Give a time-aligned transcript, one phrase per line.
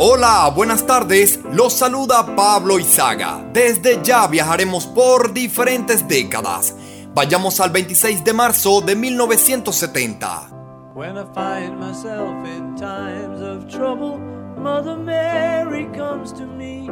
[0.00, 1.38] Hola, buenas tardes.
[1.52, 3.44] Los saluda Pablo Izaga.
[3.52, 6.74] Desde ya viajaremos por diferentes décadas.
[7.14, 10.48] Vayamos al 26 de marzo de 1970.
[10.96, 14.18] When I find myself in times of trouble,
[14.58, 16.90] Mother Mary comes to me,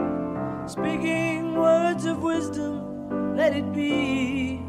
[0.69, 4.61] speaking words of wisdom, let it be.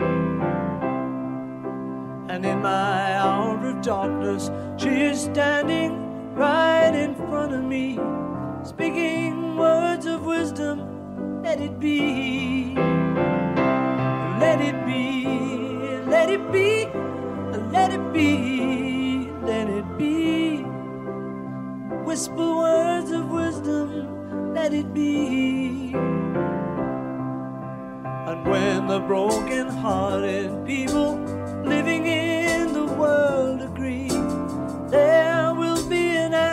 [2.29, 7.99] And in my hour of darkness, she is standing right in front of me
[8.63, 12.75] speaking words of wisdom, let it be.
[14.39, 15.25] Let it be,
[16.07, 16.85] let it be,
[17.71, 20.63] let it be, let it be.
[22.03, 25.93] Whisper words of wisdom, let it be.
[28.27, 31.15] And when the broken hearted people
[31.63, 34.09] living in the world agree,
[34.89, 35.72] there will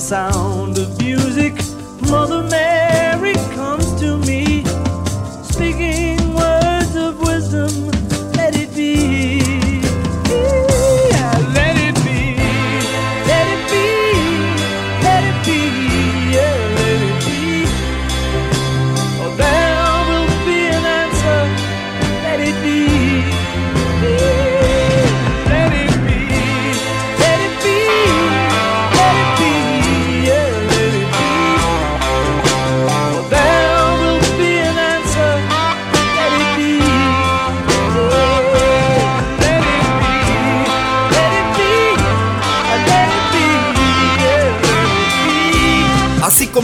[0.00, 1.52] The sound of music.
[2.08, 2.69] Mother Mary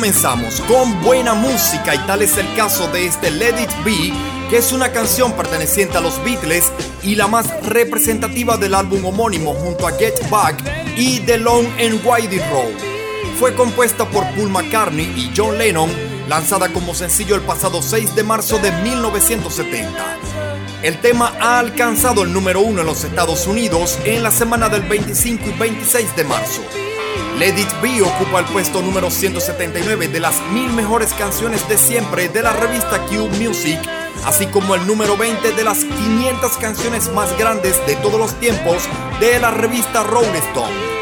[0.07, 4.13] comenzamos con buena música y tal es el caso de este Let It Be,
[4.49, 6.71] que es una canción perteneciente a los Beatles
[7.03, 10.63] y la más representativa del álbum homónimo junto a Get Back
[10.97, 13.35] y The Long and Winding Road.
[13.41, 15.91] Fue compuesta por Paul McCartney y John Lennon,
[16.29, 19.91] lanzada como sencillo el pasado 6 de marzo de 1970.
[20.85, 24.83] El tema ha alcanzado el número uno en los Estados Unidos en la semana del
[24.83, 26.63] 25 y 26 de marzo.
[27.39, 32.31] Let It Be ocupa el puesto número 179 de las mil mejores canciones de siempre
[32.31, 33.79] de la revista Q Music,
[34.25, 38.85] así como el número 20 de las 500 canciones más grandes de todos los tiempos
[39.21, 40.97] de la revista Rolling Stone.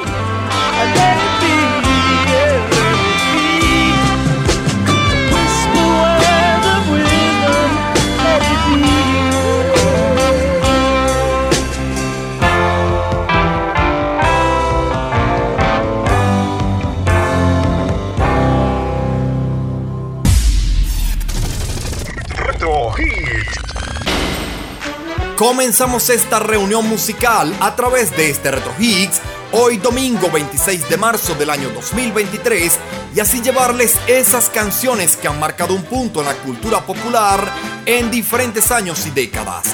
[25.45, 29.21] Comenzamos esta reunión musical a través de este Retro Hits
[29.53, 32.79] hoy domingo 26 de marzo del año 2023
[33.15, 37.47] y así llevarles esas canciones que han marcado un punto en la cultura popular
[37.85, 39.65] en diferentes años y décadas.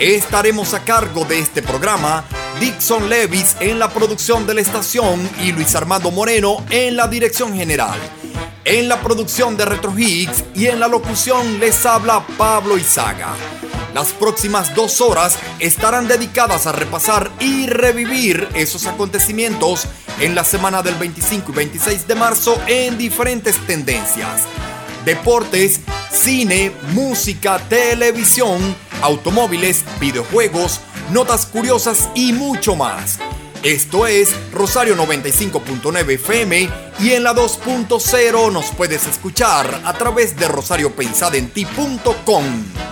[0.00, 2.24] Estaremos a cargo de este programa
[2.58, 7.54] Dixon Levis en la producción de la estación y Luis Armando Moreno en la dirección
[7.54, 8.00] general.
[8.64, 13.36] En la producción de Retro Hits y en la locución les habla Pablo Izaga.
[13.96, 19.86] Las próximas dos horas estarán dedicadas a repasar y revivir esos acontecimientos
[20.20, 24.42] en la semana del 25 y 26 de marzo en diferentes tendencias.
[25.06, 25.80] Deportes,
[26.12, 28.60] cine, música, televisión,
[29.00, 33.18] automóviles, videojuegos, notas curiosas y mucho más.
[33.66, 36.70] Esto es Rosario 95.9 FM
[37.00, 42.44] y en la 2.0 nos puedes escuchar a través de rosariopensadenti.com.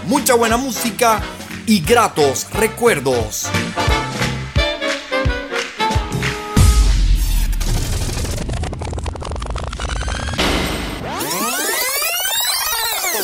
[0.09, 1.23] Mucha buena música
[1.67, 3.47] y gratos recuerdos.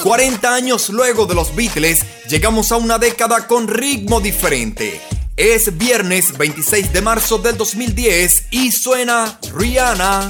[0.05, 5.01] 40 años luego de los Beatles, llegamos a una década con ritmo diferente.
[5.43, 10.29] Es viernes 26 de marzo del 2010 y suena Rihanna.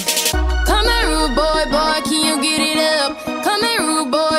[0.65, 3.17] Come boy, boy, can you get it up?
[3.43, 4.30] Come boy, boy,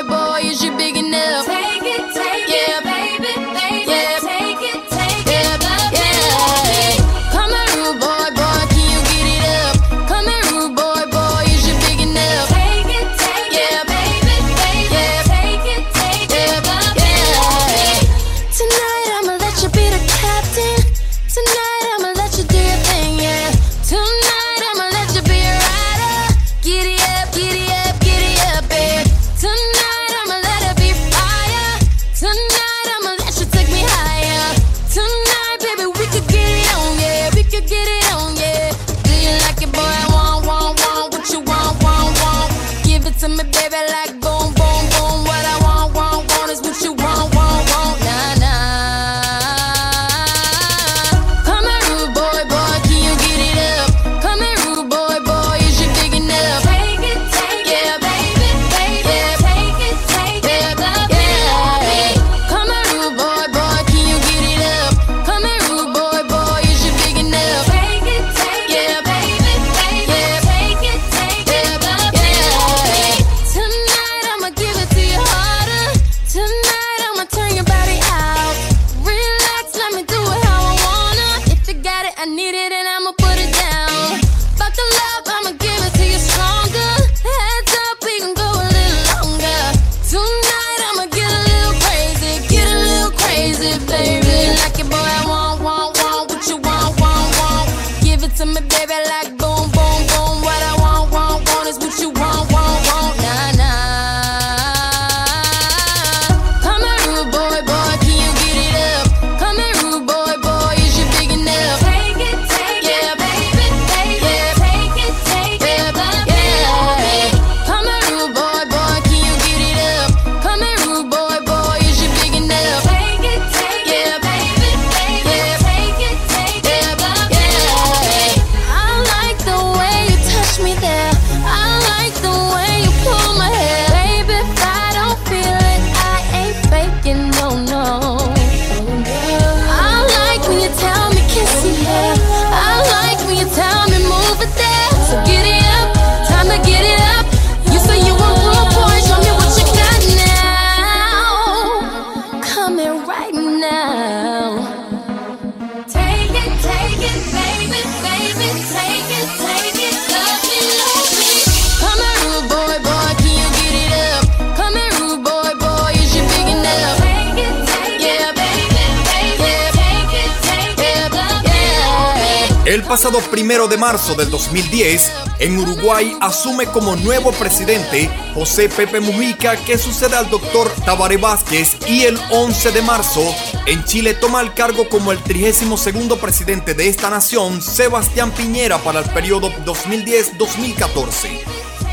[173.12, 179.58] pasado primero de marzo del 2010, en Uruguay asume como nuevo presidente José Pepe Mujica,
[179.58, 183.22] que sucede al doctor Tabaré Vázquez, y el 11 de marzo,
[183.66, 189.00] en Chile toma el cargo como el 32 presidente de esta nación, Sebastián Piñera, para
[189.00, 191.40] el periodo 2010-2014.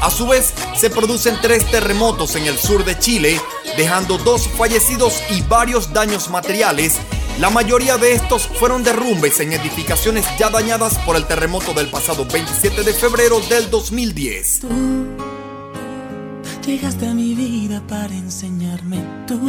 [0.01, 3.41] A su vez, se producen tres terremotos en el sur de Chile,
[3.77, 6.99] dejando dos fallecidos y varios daños materiales
[7.39, 12.27] la mayoría de estos fueron derrumbes en edificaciones ya dañadas por el terremoto del pasado
[12.27, 14.63] 27 de febrero del 2010.
[16.67, 19.41] Llegaste a mi vida para enseñarme tú.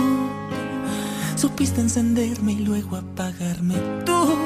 [1.36, 4.38] Supiste encenderme y luego apagarme tú.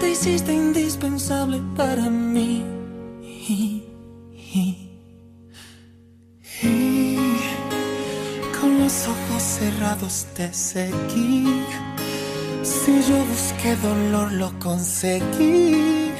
[0.00, 2.64] Te hiciste indispensable para mí.
[3.48, 3.82] Y,
[8.60, 11.44] con los ojos cerrados te seguí.
[12.62, 16.12] Si yo busqué dolor, lo conseguí.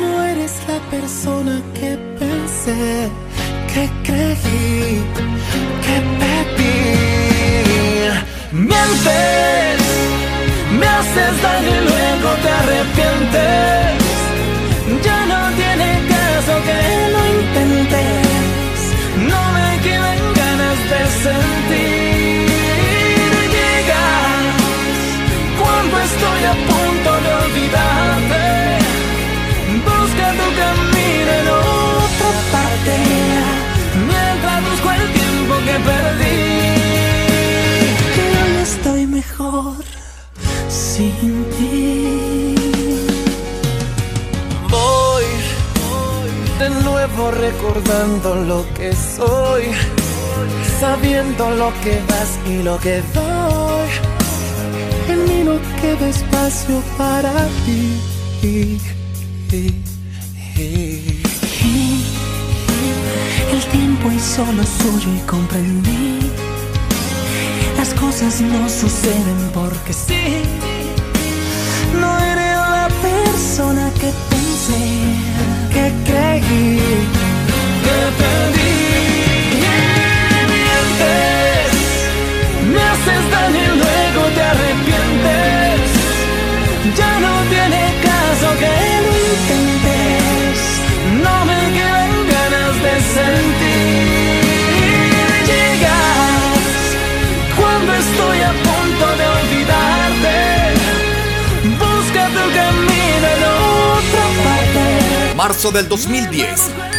[0.00, 3.10] No eres la persona que pensé
[3.72, 5.02] que creí,
[5.84, 6.74] que pedí.
[8.52, 9.80] Mientes,
[10.78, 14.00] me haces daño y luego te arrepientes.
[15.04, 16.78] Ya no tiene caso que
[17.14, 18.76] lo intentes.
[19.30, 22.03] No me quedan ganas de sentir.
[26.24, 28.44] Estoy a punto de olvidarte.
[29.84, 32.94] Busca tu camino en otra parte
[34.70, 36.40] busco el tiempo que perdí.
[38.14, 39.84] Que hoy estoy mejor
[40.68, 42.54] sin ti.
[44.70, 45.24] Voy
[46.58, 49.64] de nuevo recordando lo que soy,
[50.80, 53.63] sabiendo lo que vas y lo que doy.
[55.54, 57.32] No queda espacio para
[57.64, 58.00] ti.
[63.52, 66.18] El tiempo es solo suyo y comprendí.
[67.76, 70.42] Las cosas no suceden porque sí.
[72.00, 74.82] No eres la persona que pensé,
[75.72, 76.80] que creí,
[77.84, 78.74] que perdí.
[80.50, 81.74] Mientes,
[82.72, 85.03] me haces daño y luego te arrepientes.
[88.60, 90.58] Que lo intentes.
[91.22, 92.12] No me quedan
[92.84, 94.44] de sentir.
[95.50, 96.72] Llegas
[97.58, 100.36] cuando estoy a punto de olvidarte.
[101.78, 103.42] Busca tu camino en
[103.98, 105.34] otra parte.
[105.36, 106.93] Marzo del 2010.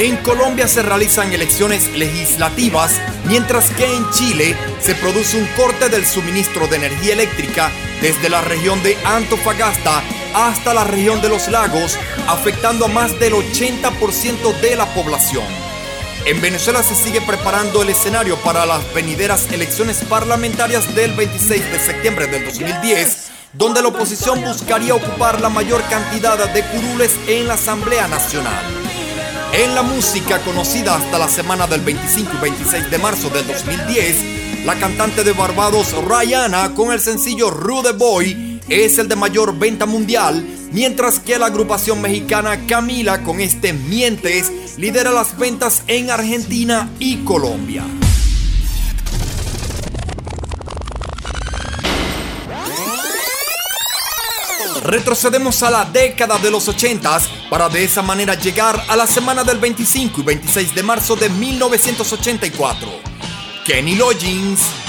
[0.00, 6.06] En Colombia se realizan elecciones legislativas, mientras que en Chile se produce un corte del
[6.06, 10.02] suministro de energía eléctrica desde la región de Antofagasta
[10.32, 15.44] hasta la región de los lagos, afectando a más del 80% de la población.
[16.24, 21.78] En Venezuela se sigue preparando el escenario para las venideras elecciones parlamentarias del 26 de
[21.78, 27.54] septiembre del 2010, donde la oposición buscaría ocupar la mayor cantidad de curules en la
[27.54, 28.89] Asamblea Nacional.
[29.52, 34.64] En la música conocida hasta la semana del 25 y 26 de marzo del 2010,
[34.64, 39.86] la cantante de Barbados Rihanna con el sencillo Rude Boy es el de mayor venta
[39.86, 46.88] mundial, mientras que la agrupación mexicana Camila con este Mientes lidera las ventas en Argentina
[47.00, 47.82] y Colombia.
[54.90, 59.44] Retrocedemos a la década de los 80 para de esa manera llegar a la semana
[59.44, 62.88] del 25 y 26 de marzo de 1984.
[63.64, 64.79] Kenny Loggins.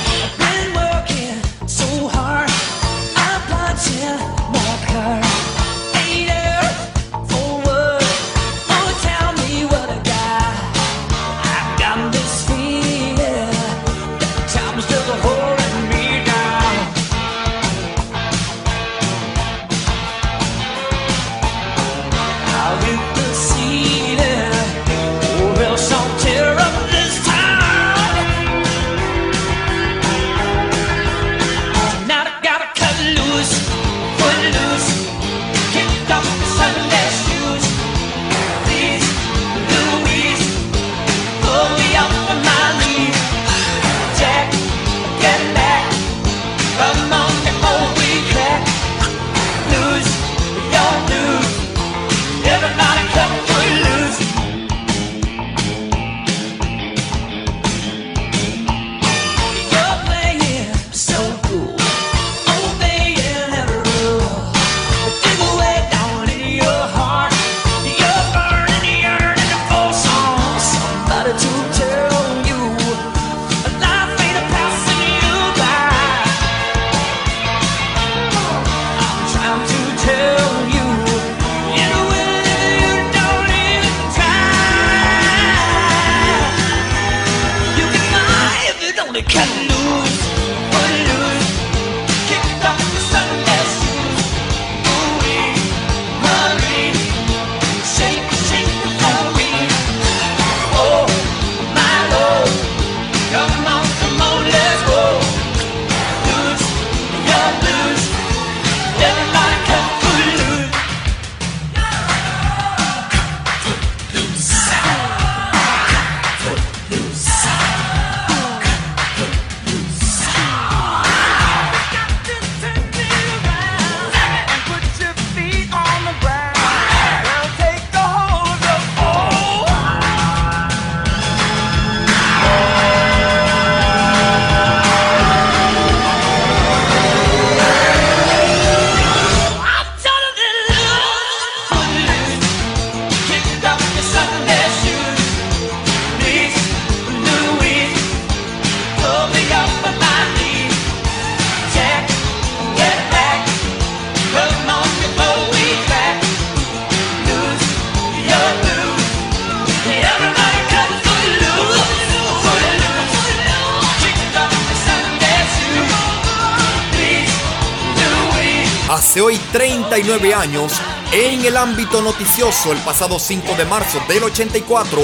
[170.44, 175.00] En el ámbito noticioso, el pasado 5 de marzo del 84,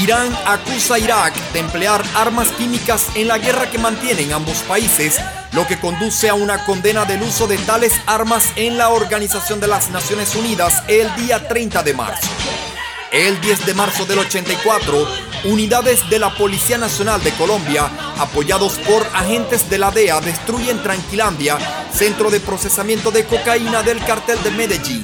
[0.00, 5.18] Irán acusa a Irak de emplear armas químicas en la guerra que mantienen ambos países,
[5.52, 9.66] lo que conduce a una condena del uso de tales armas en la Organización de
[9.66, 12.28] las Naciones Unidas el día 30 de marzo.
[13.10, 15.08] El 10 de marzo del 84,
[15.44, 21.58] unidades de la Policía Nacional de Colombia, apoyados por agentes de la DEA, destruyen Tranquilandia,
[21.96, 25.02] centro de procesamiento de cocaína del cartel de Medellín.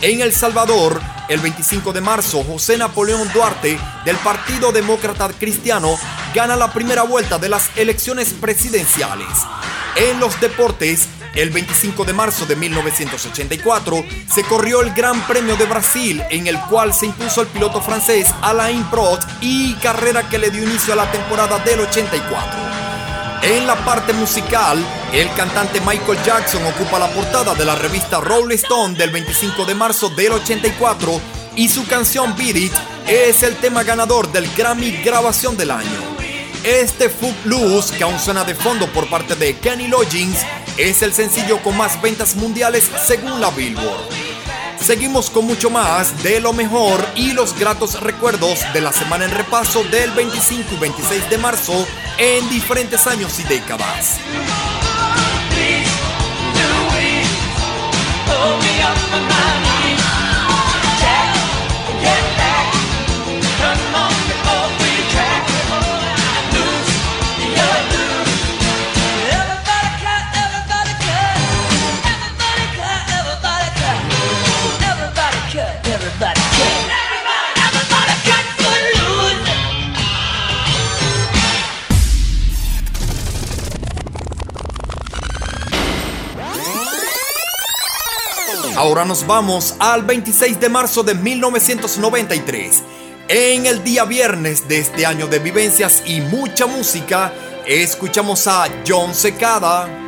[0.00, 5.98] En El Salvador, el 25 de marzo, José Napoleón Duarte, del Partido Demócrata Cristiano,
[6.32, 9.26] gana la primera vuelta de las elecciones presidenciales.
[9.96, 15.66] En los deportes, el 25 de marzo de 1984 se corrió el Gran Premio de
[15.66, 20.50] Brasil en el cual se impuso el piloto francés Alain Prost y carrera que le
[20.50, 22.81] dio inicio a la temporada del 84.
[23.42, 24.78] En la parte musical,
[25.12, 29.74] el cantante Michael Jackson ocupa la portada de la revista Rolling Stone del 25 de
[29.74, 31.20] marzo del 84
[31.56, 32.72] y su canción Beat It
[33.08, 36.00] es el tema ganador del Grammy Grabación del Año.
[36.62, 40.38] Este Footloose, que aún suena de fondo por parte de Kenny Loggins,
[40.76, 44.31] es el sencillo con más ventas mundiales según la Billboard.
[44.80, 49.30] Seguimos con mucho más de lo mejor y los gratos recuerdos de la semana en
[49.30, 51.86] repaso del 25 y 26 de marzo
[52.18, 54.18] en diferentes años y décadas.
[88.76, 92.82] Ahora nos vamos al 26 de marzo de 1993.
[93.28, 97.32] En el día viernes de este año de vivencias y mucha música,
[97.66, 100.01] escuchamos a John Secada.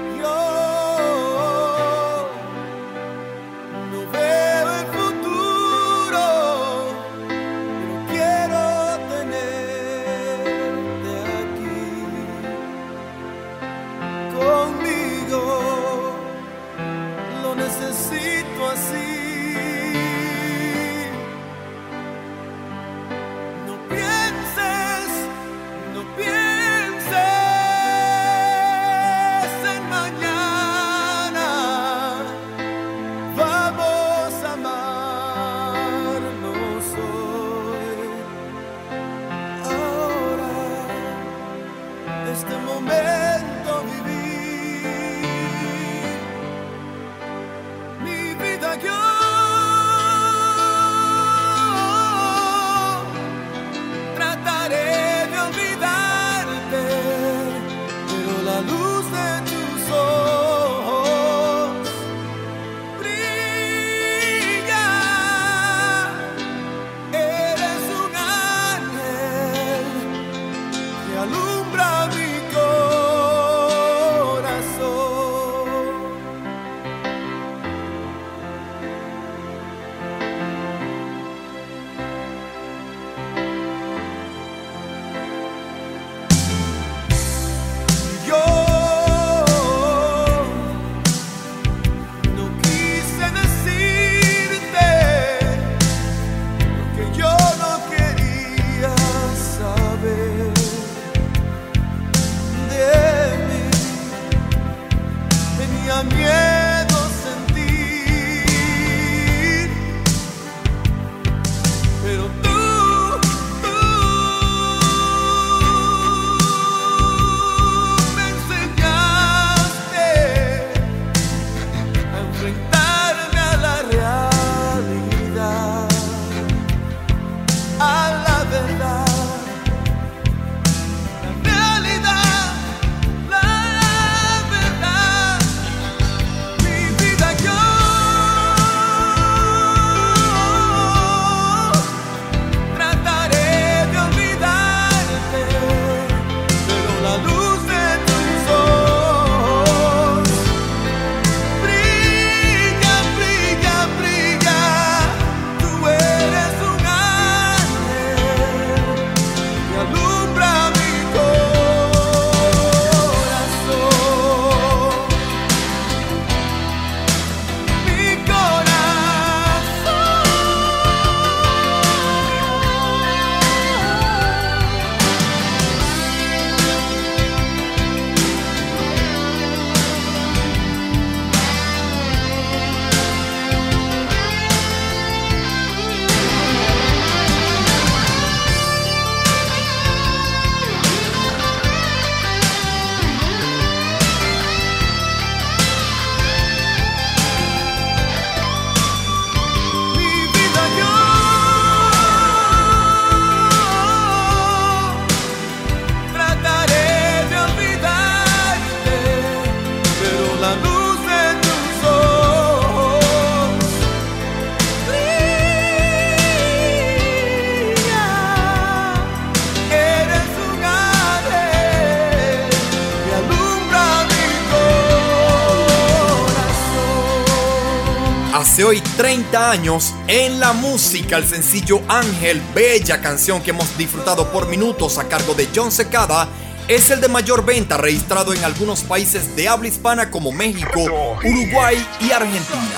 [229.15, 231.19] 30 años en la música.
[231.19, 236.27] El sencillo Ángel, bella canción que hemos disfrutado por minutos a cargo de John Secada,
[236.67, 240.81] es el de mayor venta registrado en algunos países de habla hispana como México,
[241.25, 242.75] Uruguay y Argentina.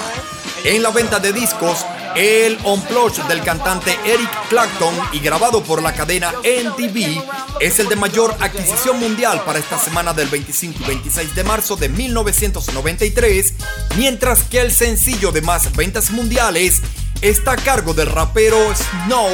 [0.65, 5.93] En la venta de discos, el Unplugged del cantante Eric Clapton y grabado por la
[5.93, 7.23] cadena NTV
[7.61, 11.77] es el de mayor adquisición mundial para esta semana del 25 y 26 de marzo
[11.77, 13.55] de 1993,
[13.97, 16.83] mientras que el sencillo de más ventas mundiales
[17.23, 19.31] está a cargo del rapero Snow.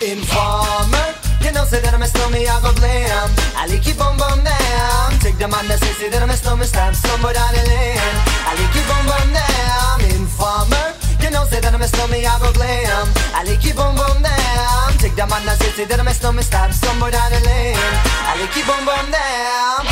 [0.00, 3.44] Informer, you know say that a blam.
[5.44, 6.26] The man that say, say that a
[8.88, 9.04] bum
[9.36, 10.00] down.
[10.16, 10.96] Informer.
[11.20, 13.08] You know, that I'm a I go glam.
[13.36, 14.96] I.
[14.96, 17.76] Take the man that say, say that I'm a stop somewhere down the lane.
[18.24, 19.84] I bum blow down.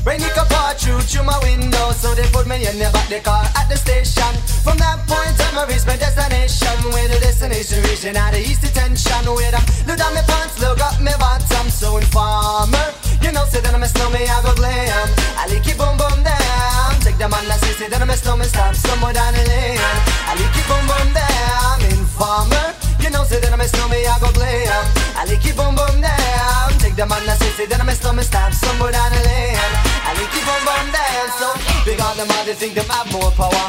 [0.00, 3.20] Rain it pour through through my window, so they put me in the back the
[3.20, 4.32] car at the station.
[4.64, 6.72] From that point on, I reach my destination.
[6.88, 9.28] Where the destination region out of east detention.
[9.28, 12.88] Where I look down my pants, look up my bottom, so informer.
[13.20, 15.08] You know, say that I'm a snowman, I go glam.
[15.36, 16.96] I like keep on bum down.
[17.04, 19.84] Take the man that say, say that I'm a snowman, stop somewhere down the lane.
[20.24, 21.76] I like keep on bum down.
[21.92, 22.79] Informer.
[23.10, 24.70] Know, say that I'm a snowman, I go glam.
[24.70, 24.86] Um.
[25.18, 26.70] I like keep on bum down.
[26.78, 29.58] Take the man that say, say that I'm a snowman, stop somewhere down the lane.
[30.06, 31.26] I like keep on bum down.
[31.34, 31.48] So
[31.82, 33.66] big on them, all they think them have more power.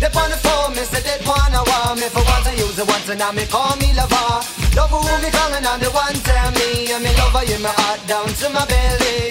[0.00, 2.88] They on the phone, me say they wanna want me for once I use it
[2.88, 4.40] once and now me call me lover.
[4.72, 8.00] Love who me calling on the one tell me and me lover in my heart
[8.08, 9.28] down to my belly.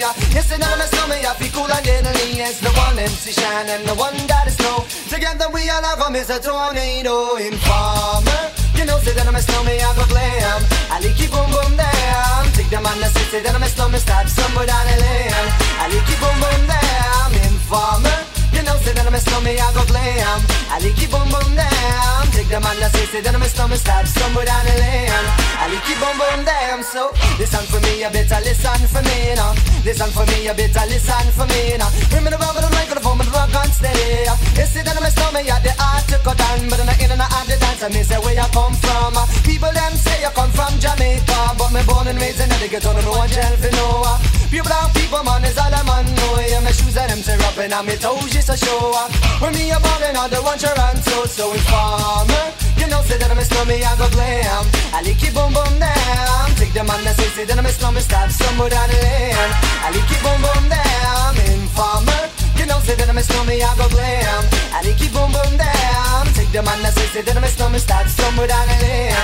[0.50, 2.38] Say that I'm a stomach, I feel cool and deadly.
[2.38, 4.86] It's the one MC Shine and the one that is snow.
[5.10, 6.38] Together we all have a Mr.
[6.38, 8.59] Tornado Informer.
[8.80, 10.64] You know, say that I'm a snowman, I go glam.
[10.88, 12.48] I like keep boom boom down.
[12.56, 15.36] Take the man that say, say that I'm a snowman, stop somewhere down the lane.
[15.76, 17.28] I like keep boom boom down.
[17.44, 18.39] Informer.
[18.60, 20.36] You know, say that I'm a snowman, I go glam.
[20.68, 22.28] I like keep boom boom down.
[22.36, 25.08] Take the man that say, that I'm a snowman, stop somewhere down the lane.
[25.56, 26.84] I like keep boom boom down.
[26.84, 27.08] So
[27.40, 29.56] listen for me, you better listen for me now.
[29.80, 31.88] Listen for me, you better listen for me now.
[32.12, 34.28] Bring me the rubber, the microphone, the rock on steady.
[34.28, 37.16] You see that I'm a snowman, you the art to cut down, but I'm in
[37.16, 37.80] and out the dance.
[37.88, 39.16] Me say where you come from.
[39.40, 42.92] People them say you come from Jamaica, but me born and raised in the ghetto,
[42.92, 44.39] no one tell for no.
[44.50, 46.02] Pure brown people, man, is all I'm on.
[46.02, 46.42] know.
[46.42, 48.90] Yeah, my shoes and them tear up and on me toes just a show.
[49.38, 52.50] When me a ballin', I don't want your answer, so informer.
[52.74, 54.66] You know, say that I'm a snowman, I go glam.
[54.90, 56.50] I like it boom boom down.
[56.58, 59.38] Take the man that say, say that I'm a snowman, stop somewhere down the lane.
[59.86, 61.38] I like it boom boom down.
[61.46, 62.22] Informer.
[62.58, 64.42] You know, say that I'm a snowman, I go glam.
[64.74, 66.26] I like it boom boom down.
[66.34, 69.14] Take the man that say, say that I'm a snowman, stop somewhere down the lane.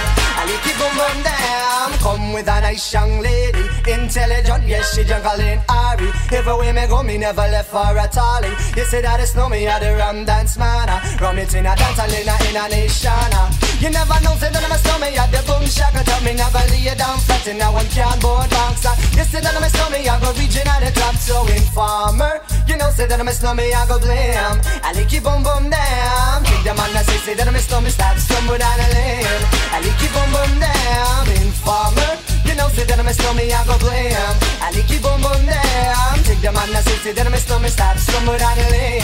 [0.49, 1.93] It boom boom down.
[1.99, 6.09] Come with a nice young lady, intelligent, yes she juggling Ari.
[6.31, 8.51] Everywhere me go, me never left for a tally.
[8.77, 10.87] You say that it's know me, I the rum dance man.
[10.89, 11.03] Ah.
[11.21, 13.11] Rum it in a dance, I in a, in a nation.
[13.11, 13.51] Ah.
[13.81, 16.01] You never know, say that I'm a snowman, I the boom shaka.
[16.05, 18.87] Tell me never lay down flat in a one cardboard box.
[18.87, 18.97] Ah.
[19.19, 22.41] You say that I'm a snowman, I go reaching at the top, so informer.
[22.71, 24.63] You know, say that I'm a snowman, I go blam.
[24.83, 26.45] I it boom boom down.
[26.47, 29.43] Take the man that say, say that I'm a snowman, stop somewhere down the lane.
[29.75, 31.25] I like it boom boom down.
[31.41, 32.13] Informer.
[32.45, 34.33] You know, say that I'm a snowman, I go blam.
[34.61, 36.15] I like it boom boom down.
[36.29, 39.03] Take the man that say, that I'm a snowman, stop somewhere down the lane.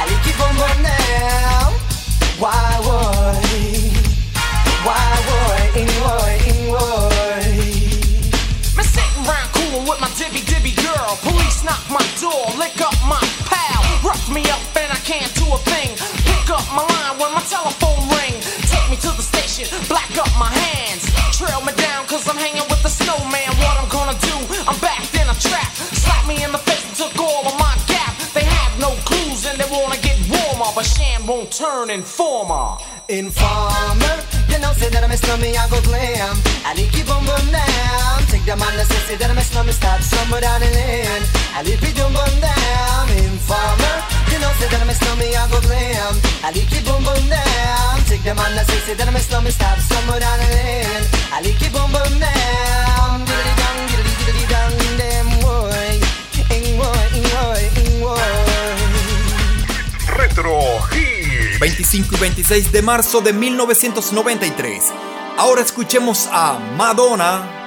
[0.00, 1.70] I like it boom boom down.
[2.42, 3.38] Why would?
[4.86, 5.68] Why would?
[5.78, 6.40] In would?
[6.50, 7.46] In would?
[8.76, 11.14] Me sitting round coolin' with my dibby dibby girl.
[11.22, 13.82] Police knock my door, lick up my pal.
[14.02, 15.94] Rough me up and I can't do a thing.
[16.26, 17.81] Pick up my line when my telephone
[19.88, 21.04] black up my hands.
[21.36, 23.52] Trail me down cause I'm hanging with the snowman.
[23.60, 24.34] What I'm gonna do?
[24.64, 25.68] I'm backed in a trap.
[25.76, 28.16] Slap me in the face and took all of my gap.
[28.32, 30.72] They have no clues and they wanna get warmer.
[30.74, 32.78] But Sham won't turn informer.
[33.08, 34.16] Informer,
[34.48, 36.32] you know, say that I'm a snowman, I go glam.
[36.64, 38.24] I like it boom boom down.
[38.32, 41.22] Take the man that say, that I'm a snowman, stop somewhere down the lane.
[41.52, 43.04] I like it boom boom down.
[43.20, 43.96] Informer,
[44.32, 46.14] you know, say that I'm a snowman, I go glam.
[46.40, 48.00] I like it boom boom down.
[48.08, 51.04] Take the man that say, say that I'm a snowman, stop somewhere down the lane.
[51.28, 53.28] I like it boom boom down.
[53.28, 56.00] Diddly dong, diddly diddly dong, damn boy.
[56.48, 58.32] Ing boy, ing boy, ing boy.
[60.16, 61.58] Retro Hit.
[61.60, 64.92] 25 y 26 de marzo de 1993.
[65.36, 67.61] Ahora escuchemos a Madonna.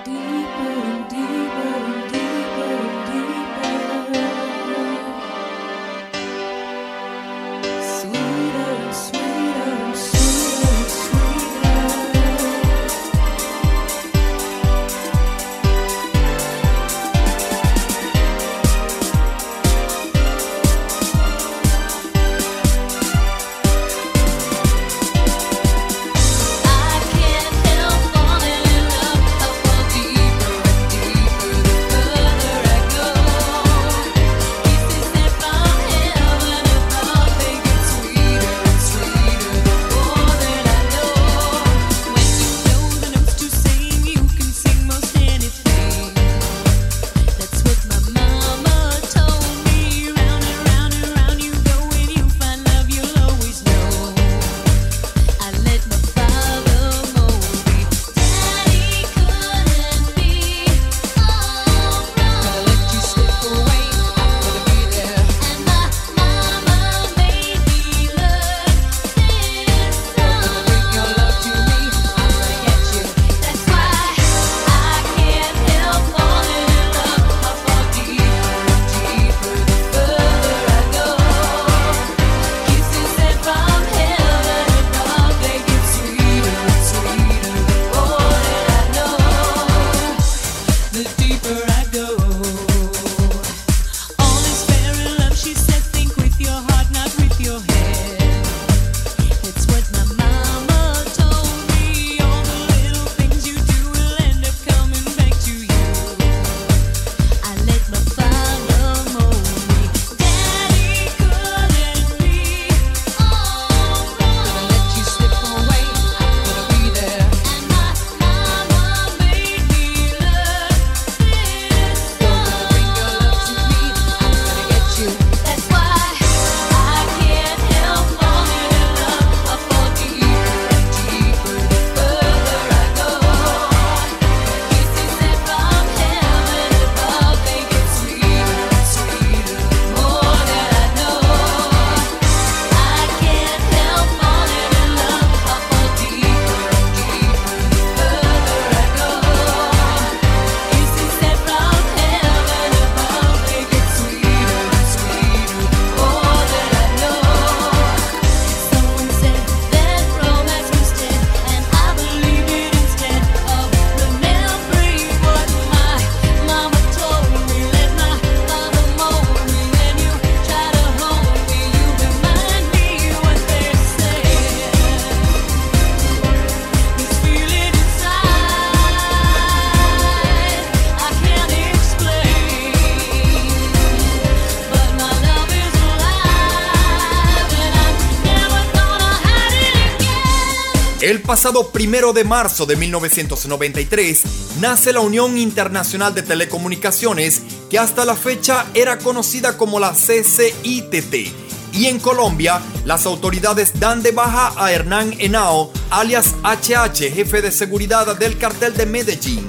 [191.21, 194.23] Pasado primero de marzo de 1993
[194.59, 201.33] nace la Unión Internacional de Telecomunicaciones, que hasta la fecha era conocida como la CCITT.
[201.73, 207.51] Y en Colombia, las autoridades dan de baja a Hernán Henao, alias HH, jefe de
[207.51, 209.45] seguridad del cartel de Medellín.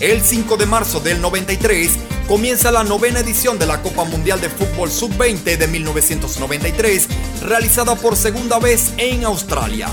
[0.00, 1.90] El 5 de marzo del 93
[2.26, 7.08] comienza la novena edición de la Copa Mundial de Fútbol Sub-20 de 1993,
[7.42, 9.88] realizada por segunda vez en Australia.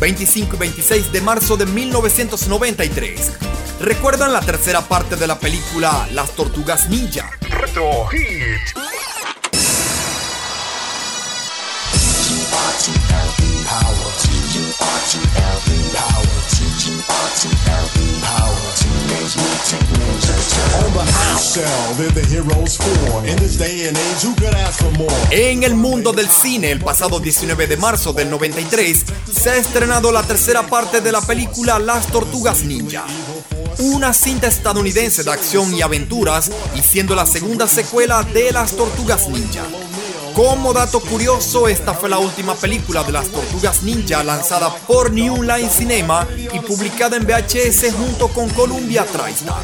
[0.00, 3.32] 25 y 26 de marzo de 1993.
[3.80, 7.30] ¿Recuerdan la tercera parte de la película Las Tortugas Ninja?
[7.50, 8.80] Retro Hit.
[25.30, 30.12] En el mundo del cine, el pasado 19 de marzo del 93, se ha estrenado
[30.12, 33.04] la tercera parte de la película Las Tortugas Ninja.
[33.78, 39.28] Una cinta estadounidense de acción y aventuras y siendo la segunda secuela de Las Tortugas
[39.28, 39.64] Ninja.
[40.40, 45.42] Como dato curioso, esta fue la última película de las Tortugas Ninja lanzada por New
[45.42, 49.60] Line Cinema y publicada en VHS junto con Columbia TriStar.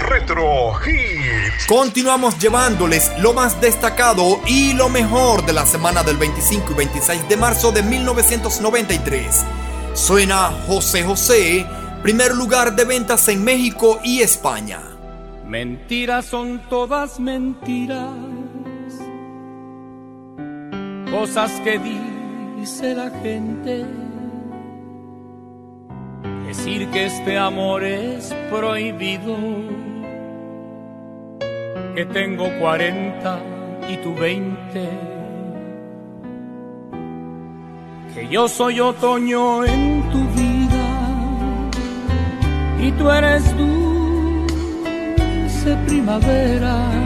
[0.00, 1.66] Retro Hit.
[1.66, 7.26] Continuamos llevándoles lo más destacado y lo mejor de la semana del 25 y 26
[7.26, 9.44] de marzo de 1993.
[9.94, 11.66] Suena José José,
[12.02, 14.82] primer lugar de ventas en México y España.
[15.46, 18.10] Mentiras son todas mentiras
[21.10, 23.84] cosas que dice la gente.
[26.46, 29.36] Decir que este amor es prohibido,
[31.94, 33.40] que tengo 40
[33.88, 34.88] y tú 20,
[38.14, 40.86] que yo soy otoño en tu vida.
[42.80, 43.76] Y tú eres dulce
[45.86, 47.05] primavera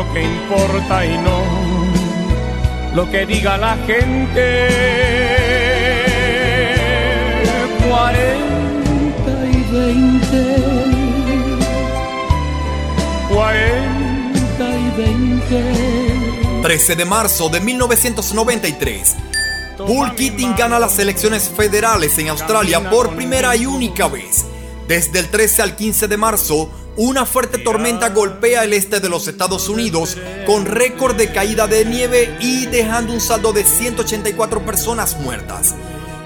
[0.00, 1.40] lo que importa y no
[2.94, 4.68] lo que diga la gente.
[7.86, 10.56] Cuarenta y veinte,
[13.28, 16.62] cuarenta y veinte.
[16.62, 19.16] 13 de marzo de 1993.
[19.76, 24.46] Paul Keating gana las elecciones federales en Australia por primera y única vez.
[24.88, 26.70] Desde el 13 al 15 de marzo,
[27.00, 31.86] una fuerte tormenta golpea el este de los Estados Unidos con récord de caída de
[31.86, 35.74] nieve y dejando un saldo de 184 personas muertas.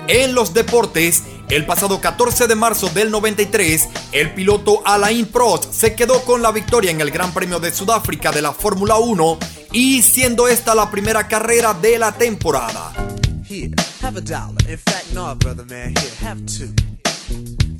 [0.09, 5.95] En los deportes, el pasado 14 de marzo del 93, el piloto Alain Prost se
[5.95, 9.39] quedó con la victoria en el Gran Premio de Sudáfrica de la Fórmula 1
[9.71, 12.93] y siendo esta la primera carrera de la temporada.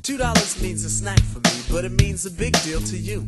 [0.05, 3.27] Two dollars means a snack for me, but it means a big deal to you.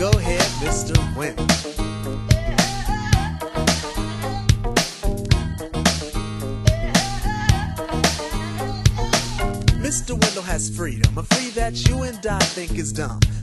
[0.00, 0.96] Go ahead, Mr.
[1.14, 1.44] Winter.
[9.76, 10.12] Mr.
[10.12, 13.20] Wendell has freedom, a free that you and I think is dumb.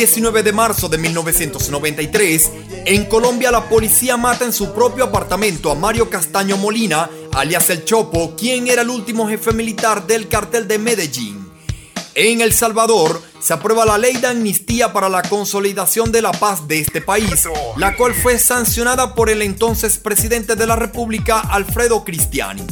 [0.00, 2.50] 19 de marzo de 1993,
[2.86, 7.84] en Colombia la policía mata en su propio apartamento a Mario Castaño Molina, alias El
[7.84, 11.52] Chopo, quien era el último jefe militar del cartel de Medellín.
[12.14, 16.66] En El Salvador se aprueba la ley de amnistía para la consolidación de la paz
[16.66, 17.46] de este país,
[17.76, 22.64] la cual fue sancionada por el entonces presidente de la República, Alfredo Cristiani.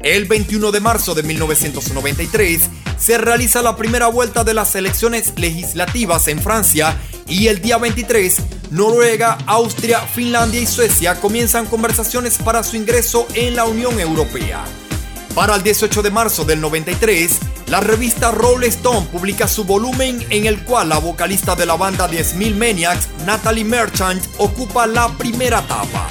[0.00, 2.62] El 21 de marzo de 1993
[2.98, 8.36] se realiza la primera vuelta de las elecciones legislativas en Francia Y el día 23,
[8.70, 14.64] Noruega, Austria, Finlandia y Suecia comienzan conversaciones para su ingreso en la Unión Europea.
[15.34, 20.46] Para el 18 de marzo del 93, la revista Rolling Stone publica su volumen en
[20.46, 26.08] el cual la vocalista de la banda 10.000 Maniacs, Natalie Merchant, ocupa la primera etapa.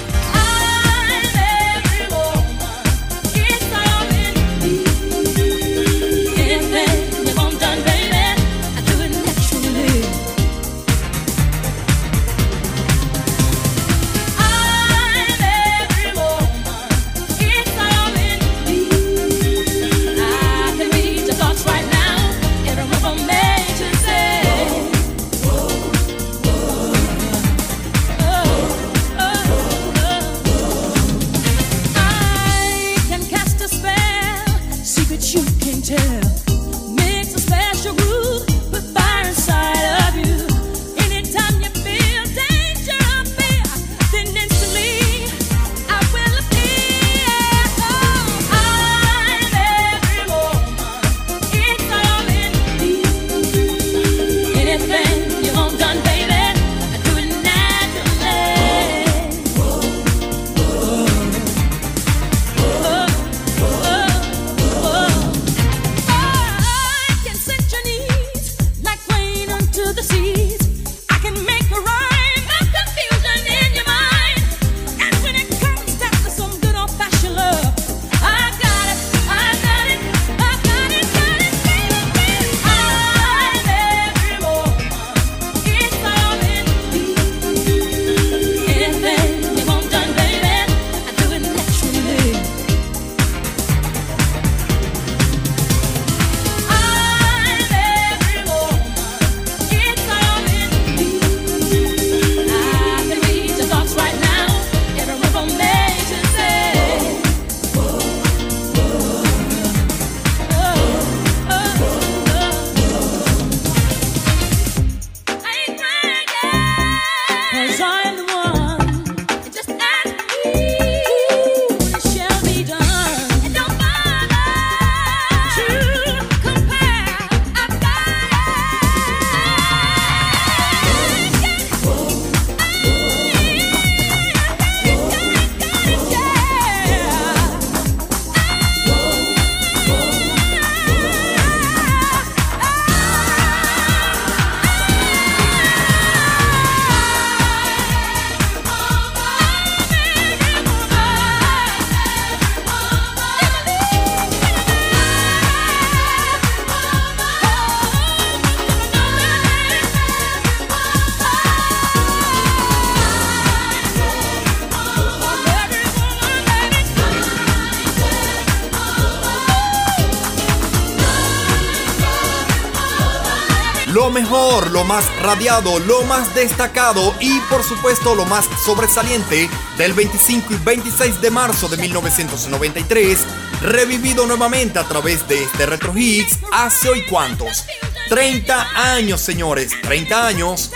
[175.26, 181.32] Radiado, lo más destacado y por supuesto lo más sobresaliente del 25 y 26 de
[181.32, 183.26] marzo de 1993,
[183.62, 187.66] revivido nuevamente a través de este Retro Hits hace hoy cuantos.
[188.10, 190.72] 30 años, señores, 30 años.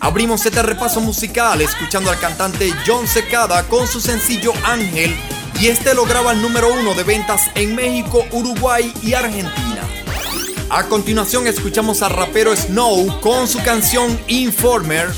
[0.00, 5.16] Abrimos este repaso musical escuchando al cantante John Secada con su sencillo Ángel
[5.60, 9.63] y este lograba el número uno de ventas en México, Uruguay y Argentina.
[10.74, 15.08] A continuación escuchamos al rapero Snow con su canción Informer.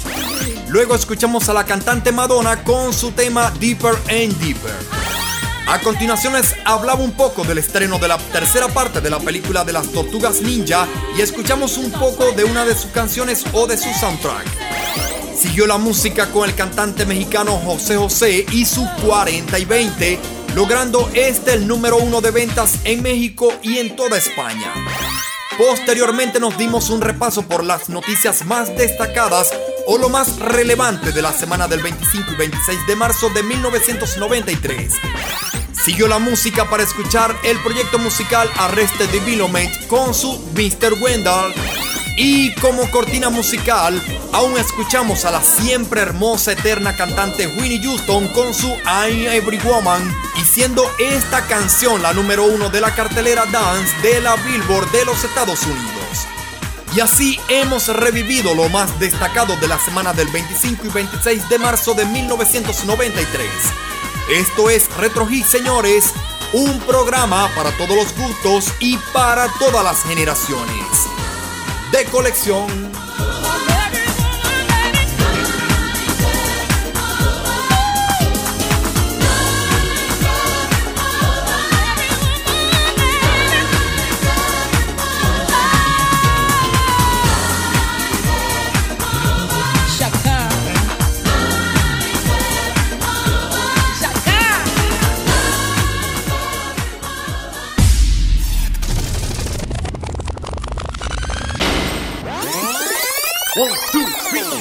[0.68, 4.74] Luego escuchamos a la cantante Madonna con su tema Deeper and Deeper.
[5.66, 9.64] A continuación les hablaba un poco del estreno de la tercera parte de la película
[9.64, 10.86] de las Tortugas Ninja
[11.16, 14.46] y escuchamos un poco de una de sus canciones o de su soundtrack.
[15.34, 20.18] Siguió la música con el cantante mexicano José José y su 40 y 20,
[20.54, 24.74] logrando este el número uno de ventas en México y en toda España.
[25.58, 29.54] Posteriormente nos dimos un repaso por las noticias más destacadas
[29.86, 34.92] o lo más relevante de la semana del 25 y 26 de marzo de 1993.
[35.72, 40.94] Siguió la música para escuchar el proyecto musical Arrested Development con su Mr.
[41.00, 41.54] Wendell.
[42.18, 44.02] Y como cortina musical,
[44.32, 50.14] aún escuchamos a la siempre hermosa eterna cantante Winnie Houston con su I'm Every Woman
[50.46, 55.22] siendo esta canción la número uno de la cartelera Dance de la Billboard de los
[55.24, 56.26] Estados Unidos.
[56.94, 61.58] Y así hemos revivido lo más destacado de la semana del 25 y 26 de
[61.58, 63.48] marzo de 1993.
[64.30, 66.12] Esto es Retro Hit, señores,
[66.52, 70.86] un programa para todos los gustos y para todas las generaciones.
[71.92, 72.85] De colección.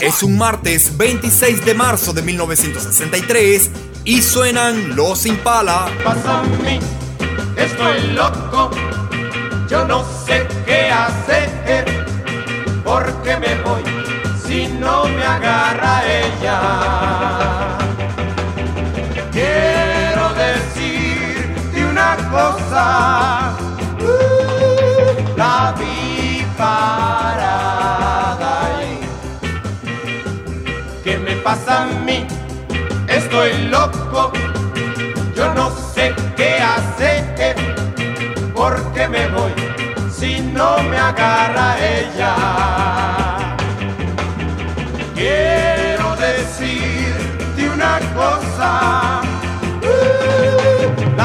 [0.05, 3.71] Es un martes 26 de marzo de 1963
[4.03, 5.87] y suenan Los Impala.
[6.03, 6.79] Pasa a mí,
[7.57, 8.69] estoy loco,
[9.67, 11.85] yo no sé qué hacer,
[12.83, 13.81] porque me voy
[14.45, 17.77] si no me agarra ella.
[19.31, 23.57] Quiero decirte una cosa,
[24.01, 26.45] uh, la vi
[31.45, 32.25] pasa a mí?
[33.07, 34.33] Estoy loco,
[35.35, 37.55] yo no sé qué hacer,
[38.55, 39.53] porque me voy
[40.11, 42.33] si no me agarra ella.
[45.13, 49.21] Quiero decirte una cosa,
[49.83, 51.15] uh,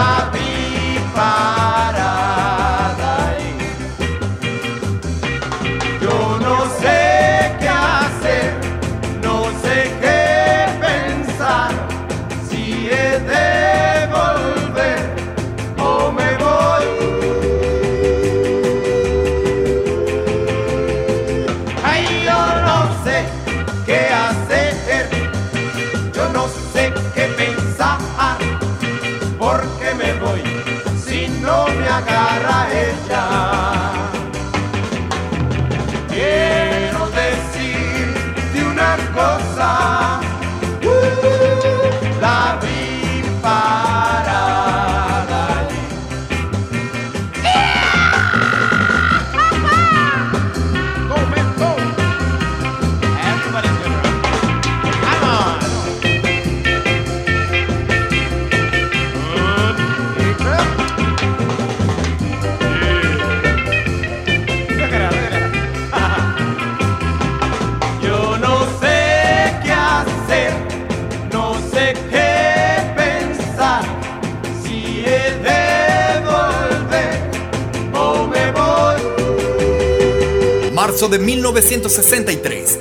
[81.09, 82.79] De 1963.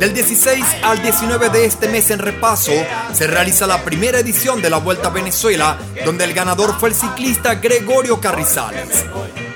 [0.00, 2.72] Del 16 al 19 de este mes en repaso,
[3.12, 6.94] se realiza la primera edición de la Vuelta a Venezuela, donde el ganador fue el
[6.94, 9.04] ciclista Gregorio Carrizales.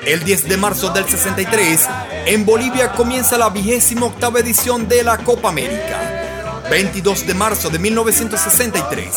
[0.04, 1.88] El 10 de marzo del 63,
[2.26, 6.64] en Bolivia comienza la vigésima octava edición de la Copa América.
[6.68, 9.14] 22 de marzo de 1963.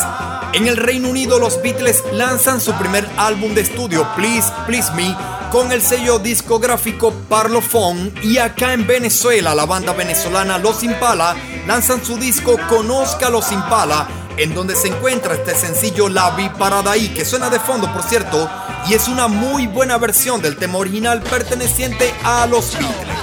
[0.54, 5.16] En el Reino Unido los Beatles lanzan su primer álbum de estudio, Please Please Me,
[5.52, 11.36] con el sello discográfico Parlophone y acá en Venezuela la banda venezolana Los Impala
[11.68, 16.92] lanzan su disco Conozca Los Impala en donde se encuentra este sencillo La Vi Parada
[16.92, 18.50] ahí que suena de fondo por cierto
[18.88, 23.20] y es una muy buena versión del tema original perteneciente a los Beatles.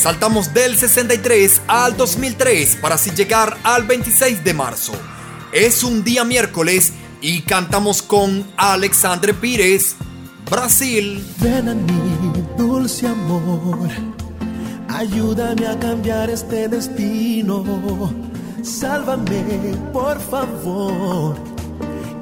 [0.00, 4.92] Saltamos del 63 al 2003 para así llegar al 26 de marzo.
[5.52, 9.96] Es un día miércoles y cantamos con Alexandre Pires,
[10.50, 11.22] Brasil.
[11.40, 13.90] Ven a mí, dulce amor,
[14.88, 18.10] ayúdame a cambiar este destino.
[18.62, 21.36] Sálvame, por favor,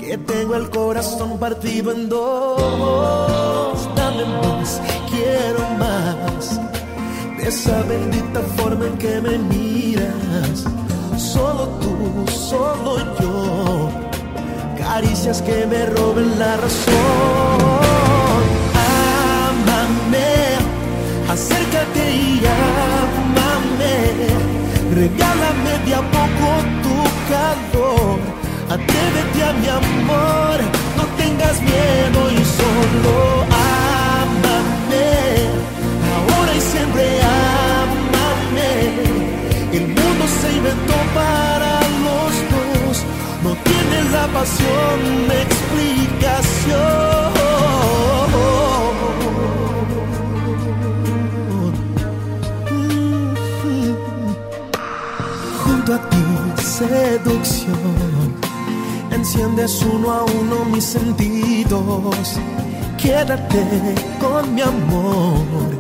[0.01, 3.89] que tengo el corazón partido en dos.
[3.95, 6.59] Dame más, quiero más,
[7.39, 10.64] de esa bendita forma en que me miras.
[11.16, 13.91] Solo tú, solo yo,
[14.78, 16.95] caricias que me roben la razón.
[19.47, 20.30] Ámame,
[21.30, 23.97] acércate y ámame.
[24.95, 26.49] Regálame de a poco
[26.84, 26.97] tu
[27.30, 28.18] calor.
[28.76, 30.59] Atrévete a mi amor,
[30.97, 33.14] no tengas miedo y solo
[34.22, 35.09] ámame.
[36.16, 37.28] Ahora y siempre.
[39.79, 41.72] El mundo se inventó para
[42.07, 43.05] los dos.
[43.45, 44.99] No tiene la pasión,
[45.45, 46.99] explicación.
[55.62, 56.24] Junto a ti,
[56.61, 58.35] seducción.
[59.12, 62.41] enciendes uno a uno mis sentidos.
[63.01, 63.62] Quédate
[64.20, 65.79] con mi amor,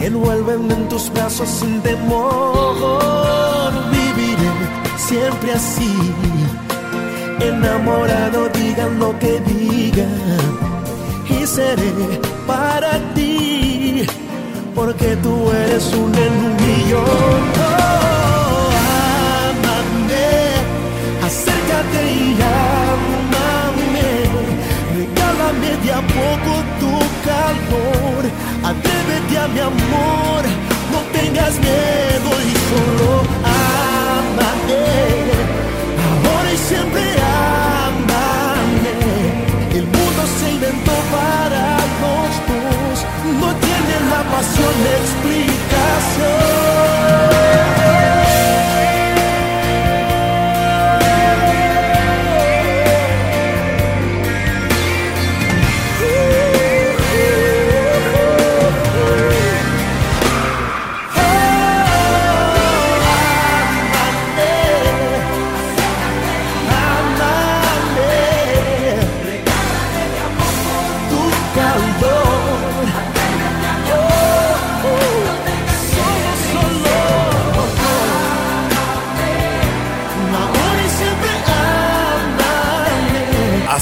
[0.00, 3.72] envuélveme en tus brazos sin temor.
[3.90, 4.50] Viviré
[4.96, 5.94] siempre así,
[7.40, 10.58] enamorado, digan lo que digan,
[11.28, 14.06] y seré para ti,
[14.74, 17.77] porque tú eres un en millón.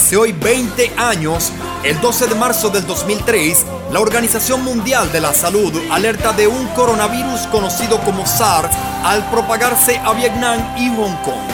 [0.07, 1.53] Hace hoy 20 años,
[1.83, 6.65] el 12 de marzo del 2003, la Organización Mundial de la Salud alerta de un
[6.77, 8.71] coronavirus conocido como SARS
[9.03, 11.51] al propagarse a Vietnam y Hong Kong.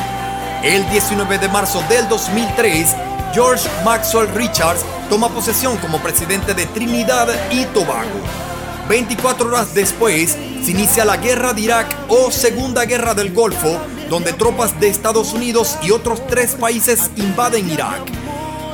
[0.63, 2.95] El 19 de marzo del 2003,
[3.33, 8.21] George Maxwell Richards toma posesión como presidente de Trinidad y Tobago.
[8.87, 13.81] 24 horas después, se inicia la Guerra de Irak o Segunda Guerra del Golfo,
[14.11, 18.22] donde tropas de Estados Unidos y otros tres países invaden Irak.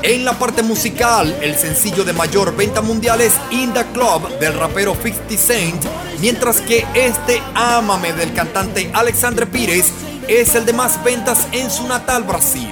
[0.03, 4.55] En la parte musical, el sencillo de mayor venta mundial es In the Club del
[4.55, 5.85] rapero 50 Cent,
[6.21, 9.87] mientras que este Ámame del cantante Alexandre Pires
[10.29, 12.71] es el de más ventas en su natal Brasil.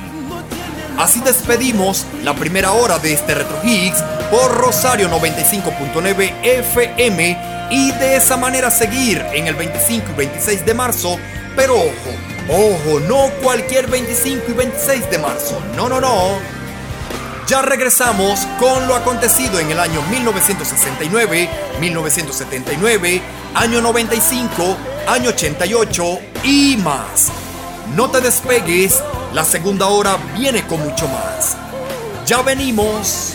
[0.98, 8.16] Así despedimos la primera hora de este Retro Higgs por Rosario 95.9 FM y de
[8.16, 11.18] esa manera seguir en el 25 y 26 de marzo,
[11.56, 12.12] pero ojo,
[12.48, 16.55] ojo, no cualquier 25 y 26 de marzo, no, no, no.
[17.46, 23.22] Ya regresamos con lo acontecido en el año 1969, 1979,
[23.54, 24.76] año 95,
[25.06, 27.30] año 88 y más.
[27.94, 29.00] No te despegues,
[29.32, 31.56] la segunda hora viene con mucho más.
[32.26, 33.34] Ya venimos.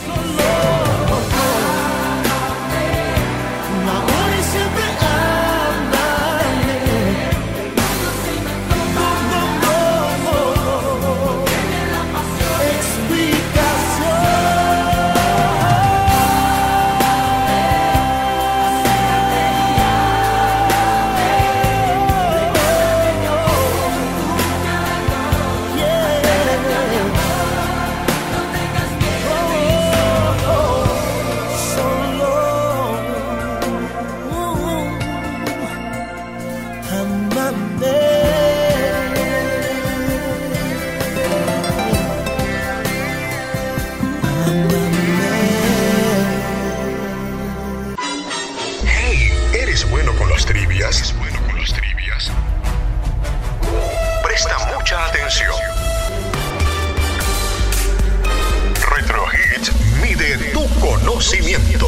[61.31, 61.87] Conocimiento.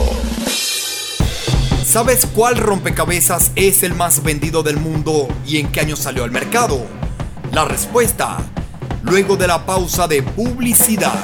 [1.86, 6.32] ¿Sabes cuál rompecabezas es el más vendido del mundo y en qué año salió al
[6.32, 6.86] mercado?
[7.52, 8.38] La respuesta,
[9.04, 11.20] luego de la pausa de publicidad.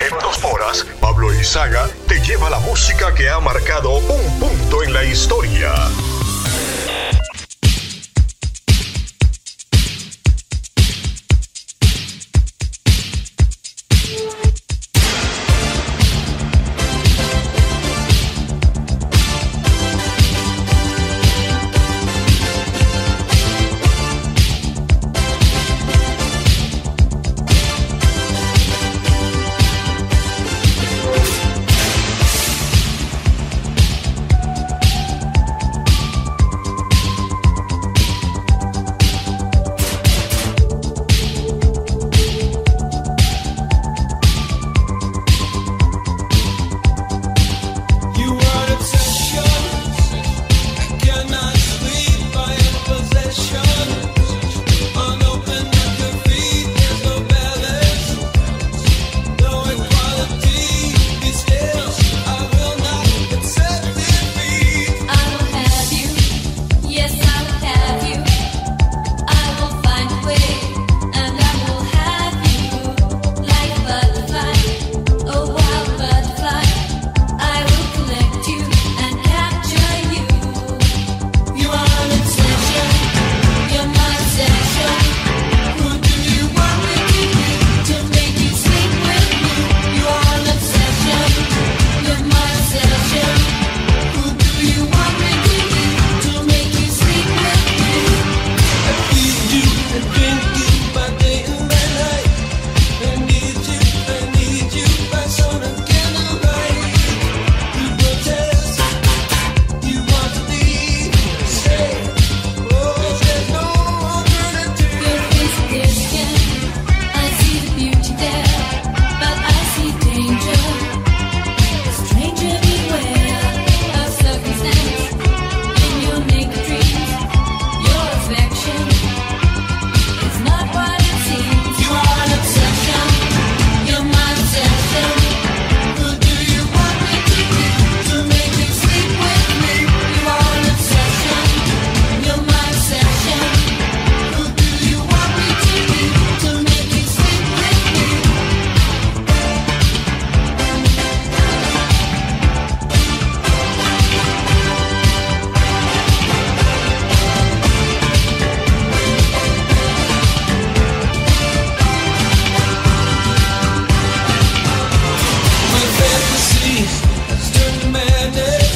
[0.00, 4.92] En dos horas, Pablo Izaga te lleva la música que ha marcado un punto en
[4.92, 5.72] la historia.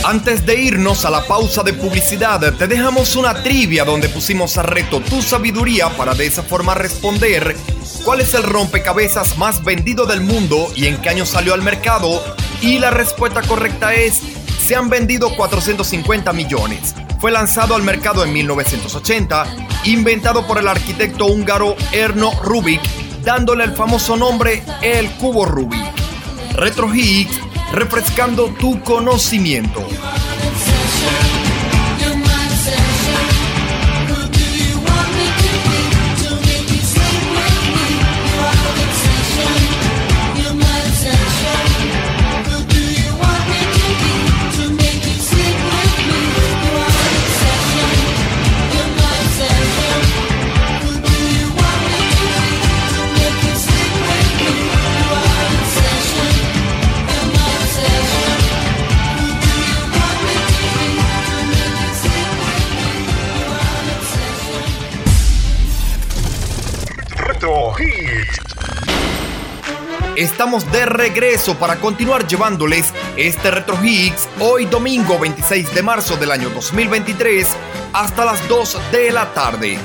[0.08, 4.62] Antes de irnos a la pausa de publicidad, te dejamos una trivia donde pusimos a
[4.62, 7.54] reto tu sabiduría para de esa forma responder
[8.06, 12.24] cuál es el rompecabezas más vendido del mundo y en qué año salió al mercado.
[12.62, 14.22] Y la respuesta correcta es,
[14.66, 16.94] se han vendido 450 millones.
[17.20, 19.44] Fue lanzado al mercado en 1980,
[19.84, 22.80] inventado por el arquitecto húngaro Erno Rubik,
[23.24, 25.84] dándole el famoso nombre el cubo Rubik.
[26.54, 29.86] Retro Higgs refrescando tu conocimiento.
[70.18, 76.32] Estamos de regreso para continuar llevándoles este Retro Hits hoy domingo 26 de marzo del
[76.32, 77.46] año 2023
[77.92, 79.78] hasta las 2 de la tarde.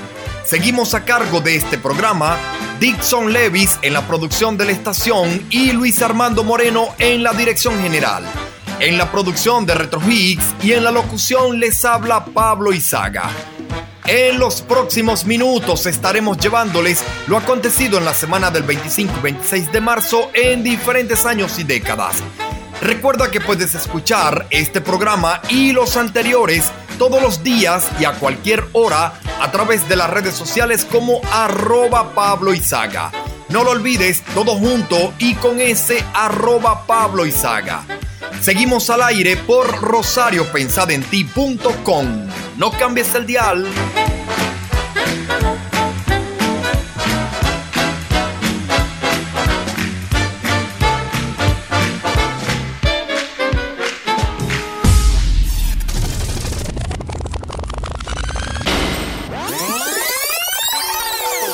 [0.43, 2.35] Seguimos a cargo de este programa
[2.79, 7.79] Dixon Levis en la producción de la estación y Luis Armando Moreno en la dirección
[7.79, 8.23] general.
[8.79, 13.29] En la producción de Retro Hits y en la locución les habla Pablo Izaga.
[14.05, 19.71] En los próximos minutos estaremos llevándoles lo acontecido en la semana del 25 y 26
[19.71, 22.17] de marzo en diferentes años y décadas.
[22.81, 28.65] Recuerda que puedes escuchar este programa y los anteriores todos los días y a cualquier
[28.73, 33.09] hora a través de las redes sociales como arroba Pablo Izaga.
[33.47, 37.85] No lo olvides, todo junto y con ese arroba Pablo Izaga.
[38.41, 42.42] Seguimos al aire por rosariopensadenti.com.
[42.57, 43.67] No cambies el dial.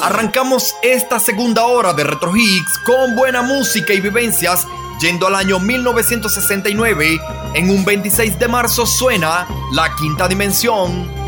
[0.01, 4.67] Arrancamos esta segunda hora de Retro Hits con buena música y vivencias
[4.99, 7.21] Yendo al año 1969,
[7.53, 11.18] en un 26 de marzo suena La Quinta Dimensión.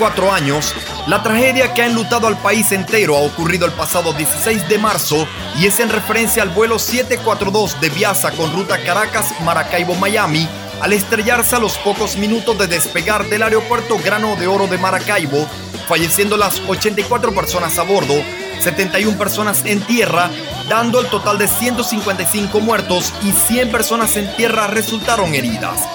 [0.00, 0.74] 54 años,
[1.08, 5.28] la tragedia que ha enlutado al país entero ha ocurrido el pasado 16 de marzo
[5.58, 10.48] y es en referencia al vuelo 742 de Viasa con ruta Caracas-Maracaibo-Miami
[10.80, 15.46] al estrellarse a los pocos minutos de despegar del aeropuerto Grano de Oro de Maracaibo,
[15.86, 18.14] falleciendo las 84 personas a bordo,
[18.58, 20.30] 71 personas en tierra,
[20.70, 25.86] dando el total de 155 muertos y 100 personas en tierra resultaron heridas.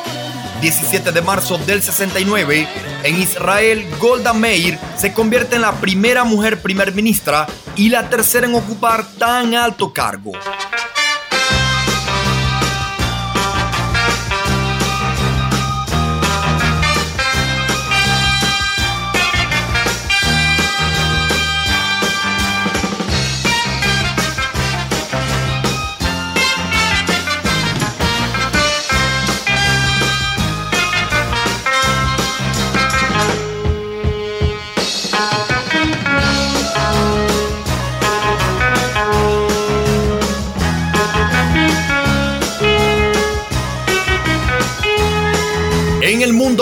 [0.66, 2.68] 17 de marzo del 69,
[3.04, 7.46] en Israel, Golda Meir se convierte en la primera mujer primer ministra
[7.76, 10.32] y la tercera en ocupar tan alto cargo.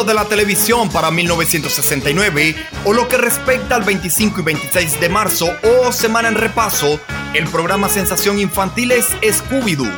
[0.03, 5.49] De la televisión para 1969 o lo que respecta al 25 y 26 de marzo
[5.63, 6.99] o semana en repaso,
[7.33, 9.91] el programa Sensación Infantil es Scooby-Doo.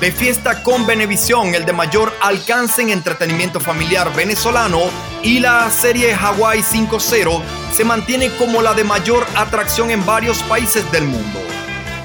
[0.00, 4.80] De fiesta con Benevisión, el de mayor alcance en entretenimiento familiar venezolano,
[5.22, 7.42] y la serie Hawaii 5.0
[7.72, 11.40] se mantiene como la de mayor atracción en varios países del mundo.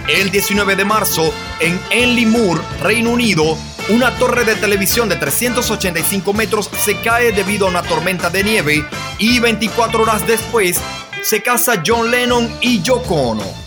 [0.08, 3.58] El 19 de marzo, en Enley Moor, Reino Unido,
[3.90, 8.86] una torre de televisión de 385 metros se cae debido a una tormenta de nieve
[9.18, 10.80] y 24 horas después
[11.24, 13.64] se casa John Lennon y Yoko Ono.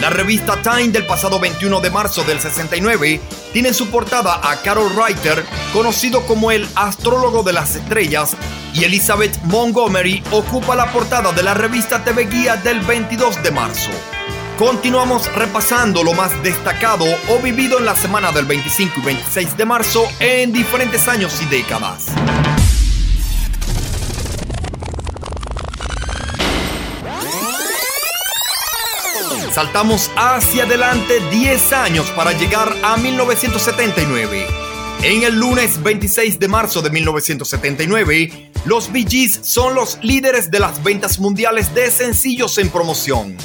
[0.00, 3.20] La revista Time del pasado 21 de marzo del 69
[3.52, 8.36] tiene en su portada a Carol Reiter, conocido como el astrólogo de las estrellas,
[8.74, 13.90] y Elizabeth Montgomery ocupa la portada de la revista TV Guía del 22 de marzo.
[14.58, 19.64] Continuamos repasando lo más destacado o vivido en la semana del 25 y 26 de
[19.64, 22.06] marzo en diferentes años y décadas.
[29.52, 34.44] Saltamos hacia adelante 10 años para llegar a 1979.
[35.04, 40.58] En el lunes 26 de marzo de 1979, los Bee Gees son los líderes de
[40.58, 43.36] las ventas mundiales de sencillos en promoción.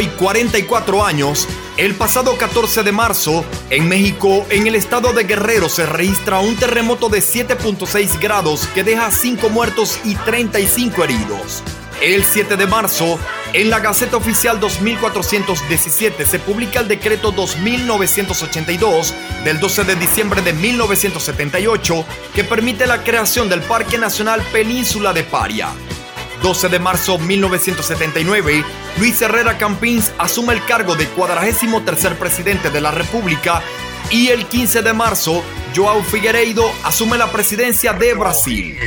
[0.00, 1.46] Hoy 44 años,
[1.76, 6.56] el pasado 14 de marzo, en México, en el estado de Guerrero, se registra un
[6.56, 11.62] terremoto de 7.6 grados que deja 5 muertos y 35 heridos.
[12.00, 13.18] El 7 de marzo,
[13.52, 19.14] en la Gaceta Oficial 2417 se publica el decreto 2982
[19.44, 25.24] del 12 de diciembre de 1978 que permite la creación del Parque Nacional Península de
[25.24, 25.68] Paria.
[26.42, 28.64] 12 de marzo 1979,
[29.00, 33.62] Luis Herrera Campins asume el cargo de 43 presidente de la República
[34.10, 35.42] y el 15 de marzo,
[35.74, 38.78] Joao Figueiredo asume la presidencia de Brasil.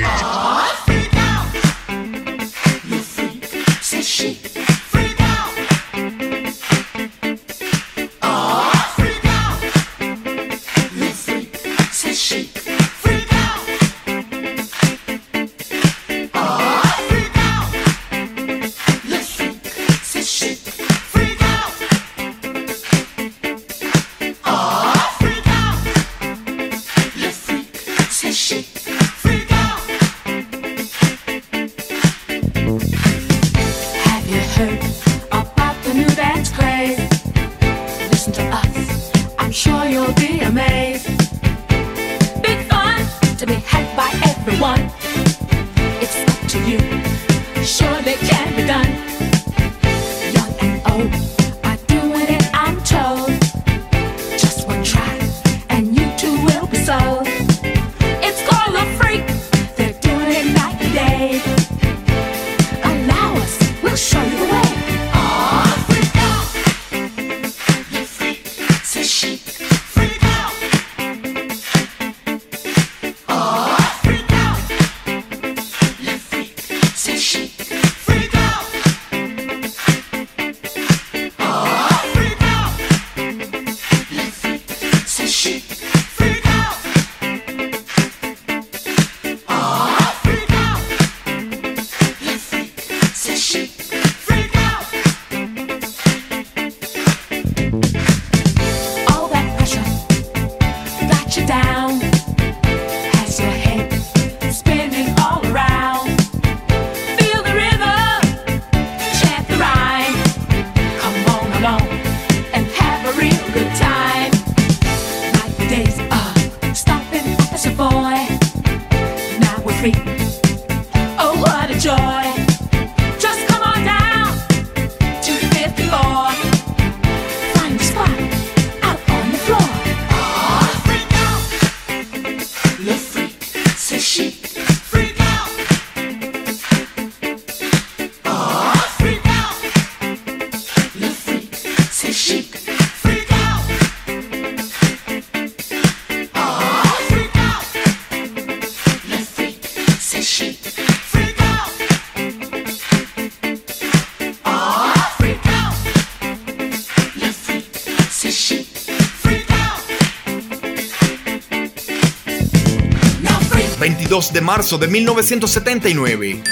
[164.13, 166.43] De marzo de 1979.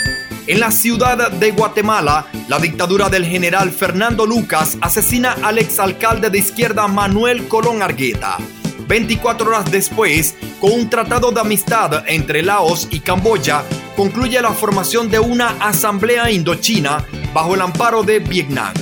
[0.47, 6.39] En la ciudad de Guatemala, la dictadura del general Fernando Lucas asesina al exalcalde de
[6.39, 8.39] izquierda Manuel Colón Argueta.
[8.87, 13.63] 24 horas después, con un tratado de amistad entre Laos y Camboya,
[13.95, 18.73] concluye la formación de una asamblea indochina bajo el amparo de Vietnam.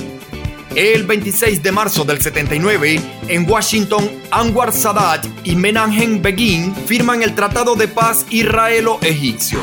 [0.74, 2.98] El 26 de marzo del 79,
[3.28, 9.58] en Washington, Anwar Sadat y Menachem Begin firman el Tratado de Paz Israelo-Egipcio.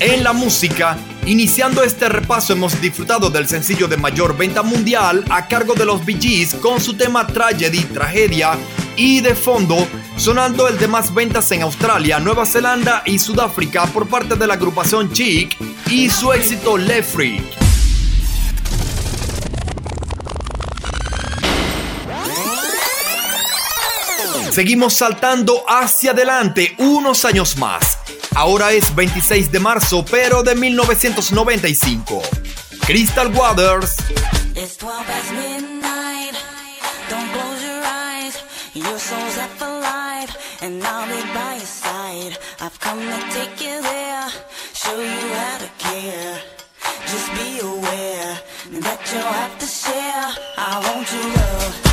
[0.00, 0.96] En la música,
[1.26, 6.04] iniciando este repaso hemos disfrutado del sencillo de mayor venta mundial a cargo de los
[6.04, 8.52] Bee Gees con su tema Tragedy, Tragedia
[8.96, 9.76] y de fondo
[10.16, 14.54] sonando el de más ventas en Australia, Nueva Zelanda y Sudáfrica por parte de la
[14.54, 15.56] agrupación Chic
[15.90, 17.67] y su éxito Le Freak.
[24.50, 27.98] Seguimos saltando hacia adelante unos años más.
[28.34, 32.22] Ahora es 26 de marzo, pero de 1995.
[32.86, 33.96] Crystal Waters.
[34.54, 36.34] It's 12 past midnight.
[37.10, 38.42] Don't close your eyes.
[38.74, 42.38] Your soul's up for life, and I'll be by your side.
[42.60, 44.28] I've come to take you there,
[44.74, 46.40] show you how to care.
[47.06, 48.40] Just be aware
[48.80, 50.34] that you'll have to share.
[50.56, 51.87] I want your love.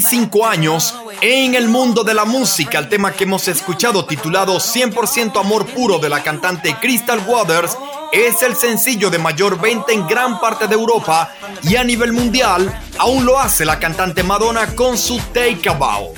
[0.00, 2.78] 25 años en el mundo de la música.
[2.78, 7.76] El tema que hemos escuchado titulado 100% Amor Puro de la cantante Crystal Waters
[8.10, 11.30] es el sencillo de mayor venta en gran parte de Europa
[11.62, 16.14] y a nivel mundial aún lo hace la cantante Madonna con su Take a Bow.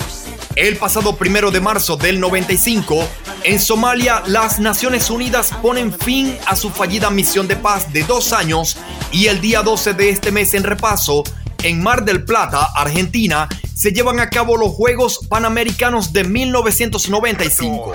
[0.55, 3.05] El pasado primero de marzo del 95,
[3.43, 8.33] en Somalia, las Naciones Unidas ponen fin a su fallida misión de paz de dos
[8.33, 8.77] años
[9.11, 11.25] y el día 12 de este mes en repaso,
[11.65, 13.49] en Mar del Plata, Argentina,
[13.83, 17.93] se llevan a cabo los Juegos Panamericanos de 1995.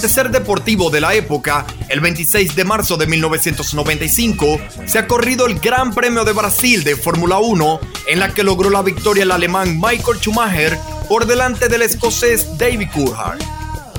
[0.00, 5.60] Acontecer deportivo de la época, el 26 de marzo de 1995, se ha corrido el
[5.60, 9.78] Gran Premio de Brasil de Fórmula 1, en la que logró la victoria el alemán
[9.78, 13.40] Michael Schumacher por delante del escocés David Coulthard.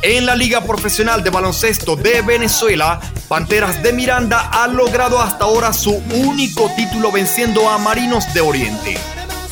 [0.02, 5.72] En la Liga Profesional de Baloncesto de Venezuela, Panteras de Miranda ha logrado hasta ahora
[5.72, 8.98] su único título venciendo a Marinos de Oriente.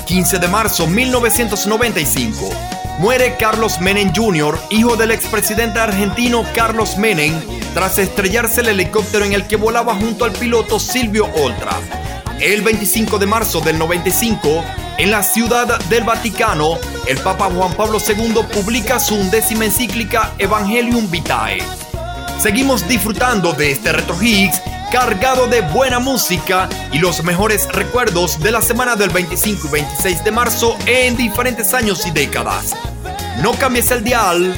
[0.07, 2.68] 15 de marzo 1995
[2.99, 7.33] muere Carlos Menem Jr., hijo del expresidente argentino Carlos Menem,
[7.73, 11.77] tras estrellarse el helicóptero en el que volaba junto al piloto Silvio Oltra.
[12.41, 14.63] El 25 de marzo del 95,
[14.97, 16.77] en la ciudad del Vaticano,
[17.07, 21.59] el Papa Juan Pablo II publica su undécima encíclica Evangelium Vitae.
[22.37, 24.61] Seguimos disfrutando de este Retro Higgs
[24.91, 30.23] cargado de buena música y los mejores recuerdos de la semana del 25 y 26
[30.23, 32.73] de marzo en diferentes años y décadas.
[33.41, 34.53] No cambies el dial.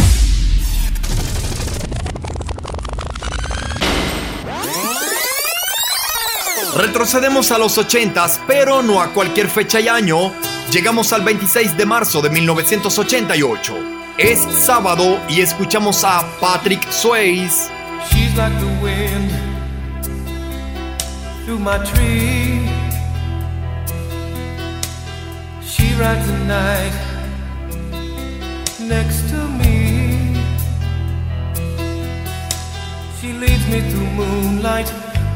[6.76, 10.34] Retrocedemos a los 80s, pero no a cualquier fecha y año.
[10.72, 13.76] Llegamos al 26 de marzo de 1988.
[14.18, 17.70] Es sábado y escuchamos a Patrick Swayze.
[28.98, 29.78] Next to me.
[33.18, 34.90] She leads me through moonlight,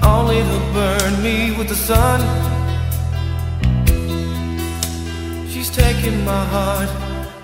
[0.04, 2.20] only to burn me with the sun.
[5.52, 6.90] She's taking my heart,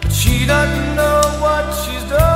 [0.01, 2.30] but she doesn't know what she's done.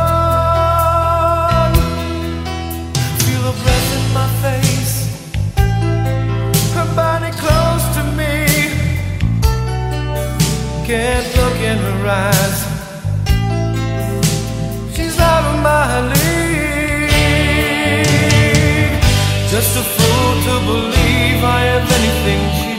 [19.55, 22.71] Just a fool to believe I have anything she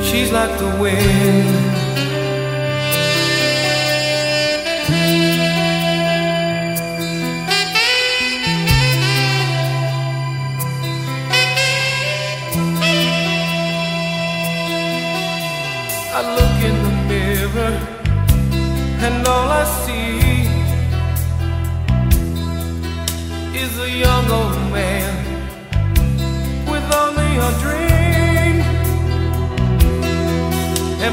[0.00, 0.08] needs.
[0.08, 1.73] She's like the wind.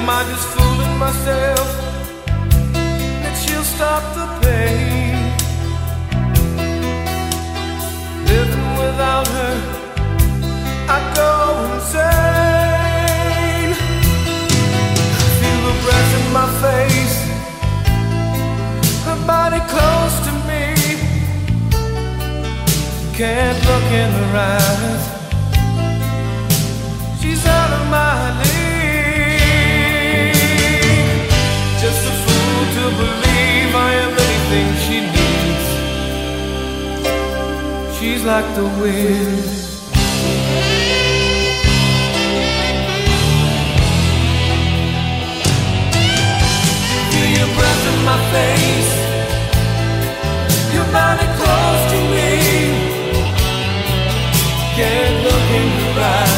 [0.02, 1.68] Am I just fooling myself
[3.22, 5.14] that she'll stop the pain?
[8.26, 9.56] Living without her,
[10.90, 11.32] I go
[11.70, 12.92] insane.
[15.40, 17.18] Feel the breath in my face,
[19.06, 20.66] her body close to me.
[23.14, 25.04] Can't look in her eyes.
[27.22, 28.51] She's out of my league.
[32.98, 35.68] Believe I am anything she needs.
[37.98, 39.44] She's like the wind.
[47.12, 48.94] Feel your breath in my face.
[50.76, 52.30] Your body close to me.
[54.76, 56.31] Can't look in your eyes.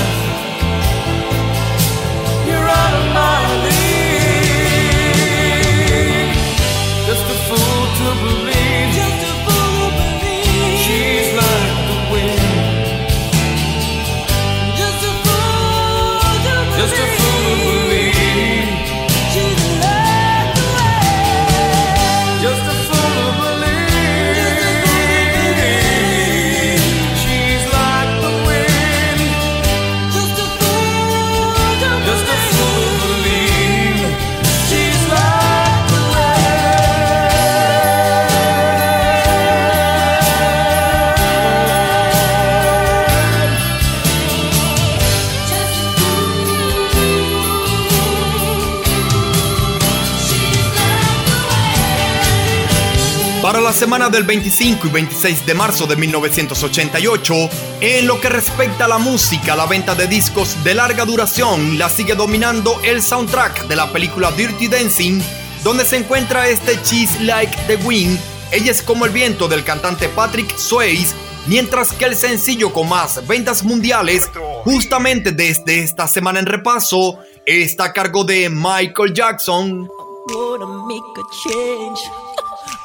[53.73, 57.33] La semana del 25 y 26 de marzo de 1988,
[57.81, 61.89] en lo que respecta a la música, la venta de discos de larga duración la
[61.89, 65.19] sigue dominando el soundtrack de la película Dirty Dancing,
[65.63, 68.19] donde se encuentra este Cheese Like the Wind.
[68.51, 71.15] Ella es como el viento del cantante Patrick Swayze,
[71.47, 74.29] mientras que el sencillo con más ventas mundiales,
[74.65, 79.89] justamente desde esta semana en repaso, está a cargo de Michael Jackson.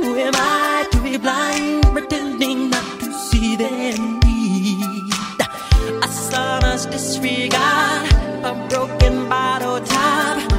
[0.00, 5.12] Who am I to be blind, pretending not to see their need?
[6.04, 8.12] A son's disregard,
[8.44, 10.52] a broken bottle top,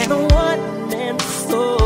[0.00, 1.77] and a one man soul.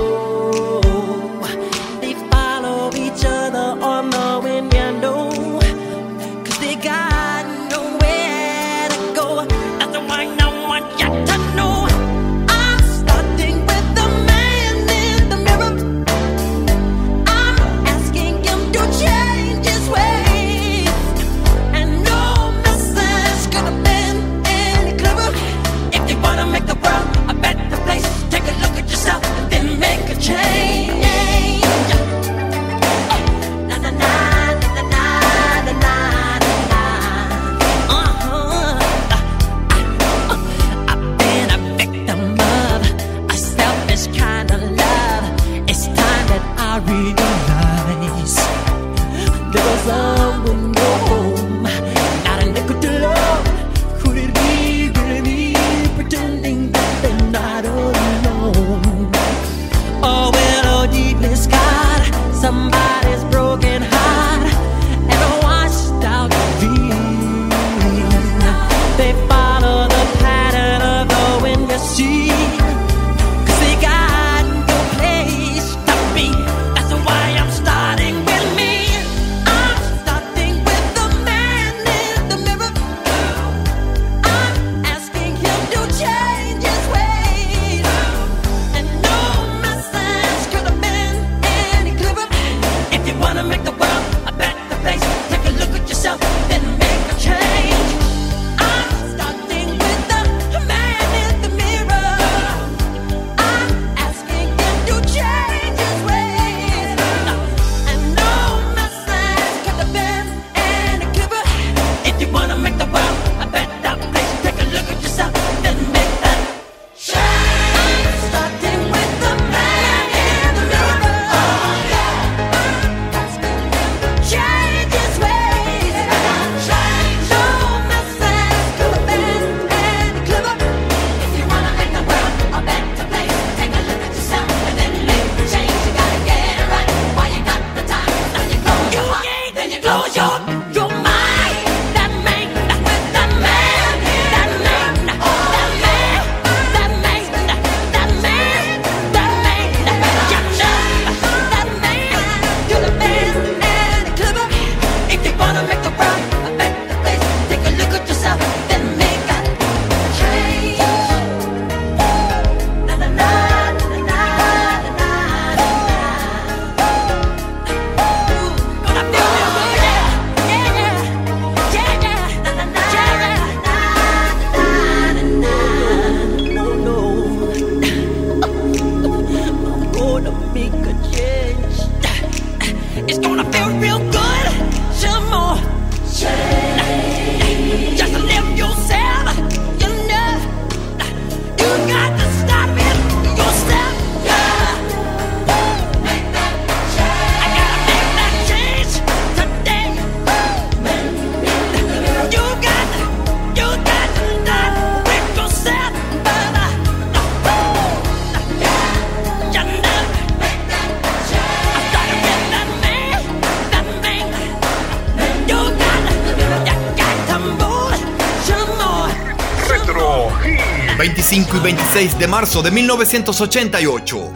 [222.23, 224.33] De marzo de 1988.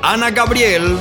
[0.00, 0.96] Ana Gabriel,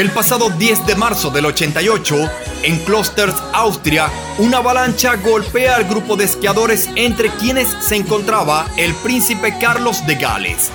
[0.00, 2.16] El pasado 10 de marzo del 88,
[2.62, 4.08] en Klosters, Austria,
[4.38, 10.14] una avalancha golpea al grupo de esquiadores entre quienes se encontraba el príncipe Carlos de
[10.14, 10.70] Gales.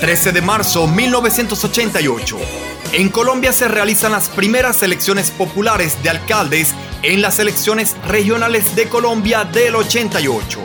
[0.00, 2.36] 13 de marzo 1988.
[2.94, 6.74] En Colombia se realizan las primeras elecciones populares de alcaldes
[7.04, 10.58] en las elecciones regionales de Colombia del 88.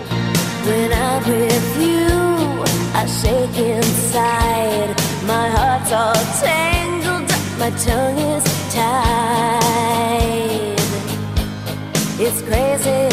[7.60, 9.60] my tongue is tied.
[12.18, 13.10] It's crazy.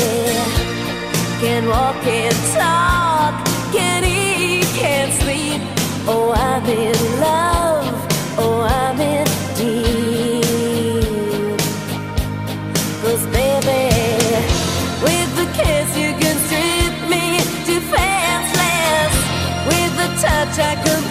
[1.40, 3.34] Can't walk, can't talk,
[3.72, 5.60] can't eat, can't sleep.
[6.06, 7.88] Oh, I'm in love.
[8.38, 9.26] Oh, I'm in
[9.58, 10.44] deep.
[13.02, 13.82] Cause baby,
[15.02, 17.24] with a kiss you can strip me
[17.66, 19.14] defenseless.
[19.66, 21.05] With a touch I can.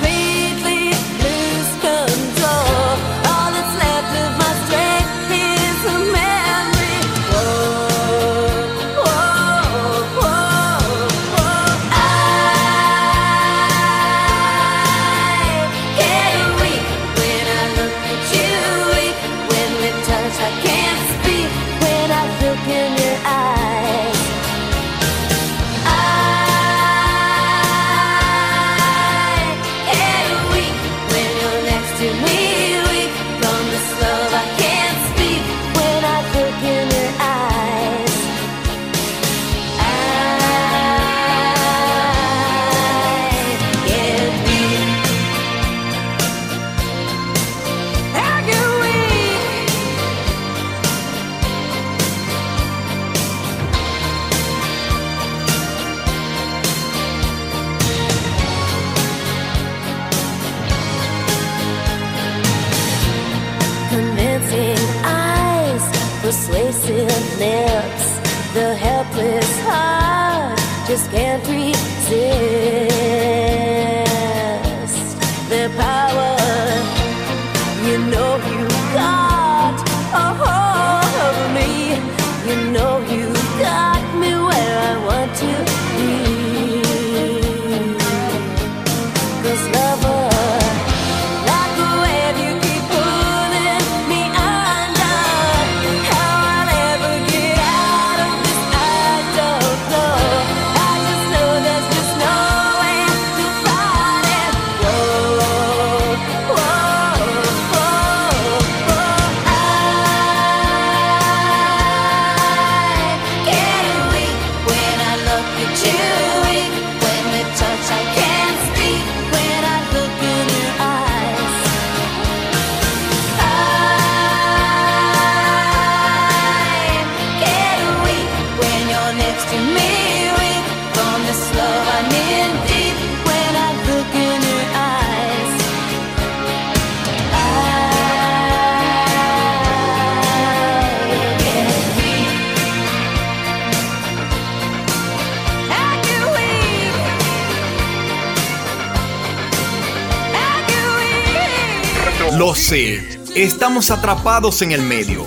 [153.36, 155.26] estamos atrapados en el medio.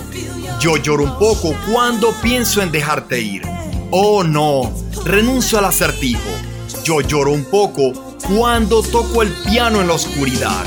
[0.59, 3.43] Yo lloro un poco cuando pienso en dejarte ir.
[3.91, 4.73] Oh no,
[5.05, 6.29] renuncio al acertijo.
[6.83, 7.93] Yo lloro un poco
[8.27, 10.65] cuando toco el piano en la oscuridad.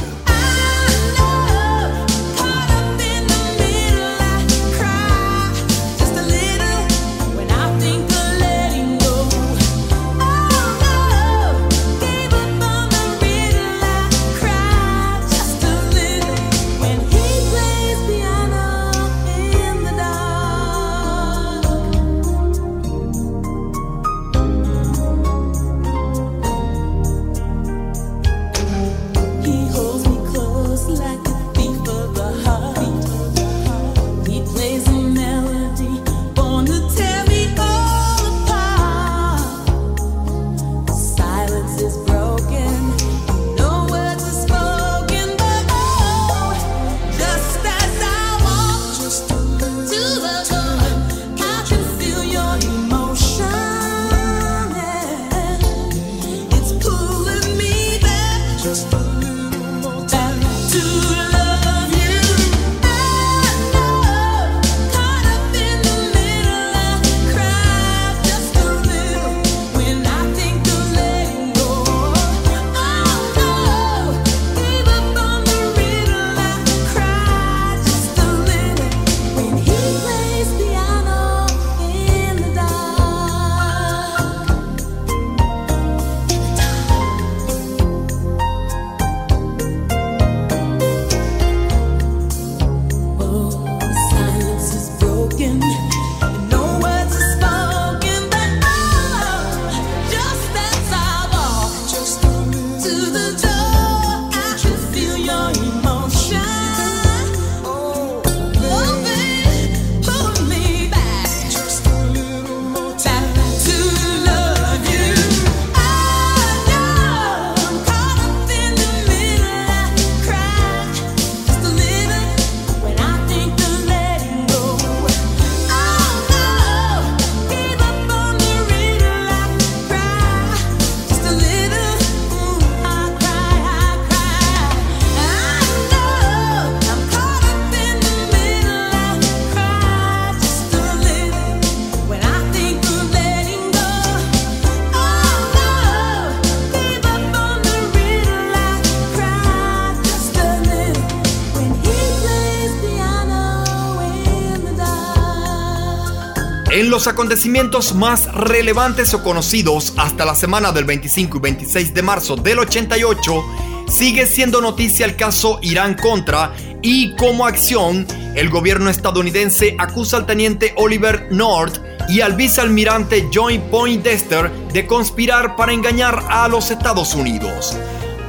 [156.92, 162.36] Los acontecimientos más relevantes o conocidos hasta la semana del 25 y 26 de marzo
[162.36, 163.44] del 88,
[163.88, 166.52] sigue siendo noticia el caso Irán contra
[166.82, 171.78] y como acción, el gobierno estadounidense acusa al teniente Oliver North
[172.10, 177.74] y al vicealmirante John Poindexter de conspirar para engañar a los Estados Unidos.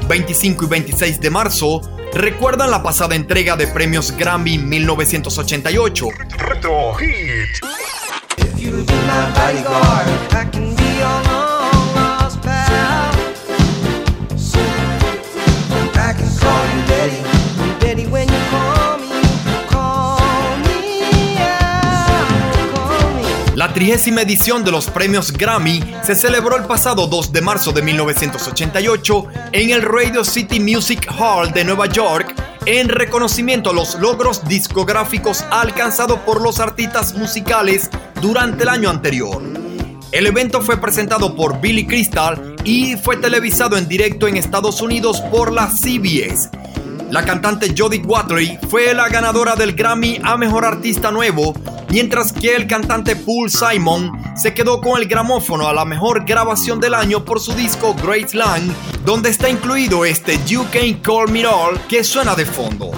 [0.08, 1.82] 25 y 26 de marzo
[2.14, 6.08] recuerdan la pasada entrega de premios Grammy 1988.
[6.38, 8.03] Retro Hit.
[23.56, 27.82] La trigésima edición de los premios Grammy se celebró el pasado 2 de marzo de
[27.82, 32.36] 1988 en el Radio City Music Hall de Nueva York
[32.66, 37.90] en reconocimiento a los logros discográficos alcanzados por los artistas musicales
[38.24, 39.44] durante el año anterior.
[40.14, 45.20] El evento fue presentado por Billy Crystal y fue televisado en directo en Estados Unidos
[45.30, 46.50] por la CBS.
[47.12, 51.54] La cantante Jodie Watley fue la ganadora del Grammy a Mejor Artista Nuevo,
[51.90, 56.80] mientras que el cantante Paul Simon se quedó con el gramófono a la mejor grabación
[56.80, 58.74] del año por su disco Great Land,
[59.04, 62.92] donde está incluido este You Can Call Me All que suena de fondo.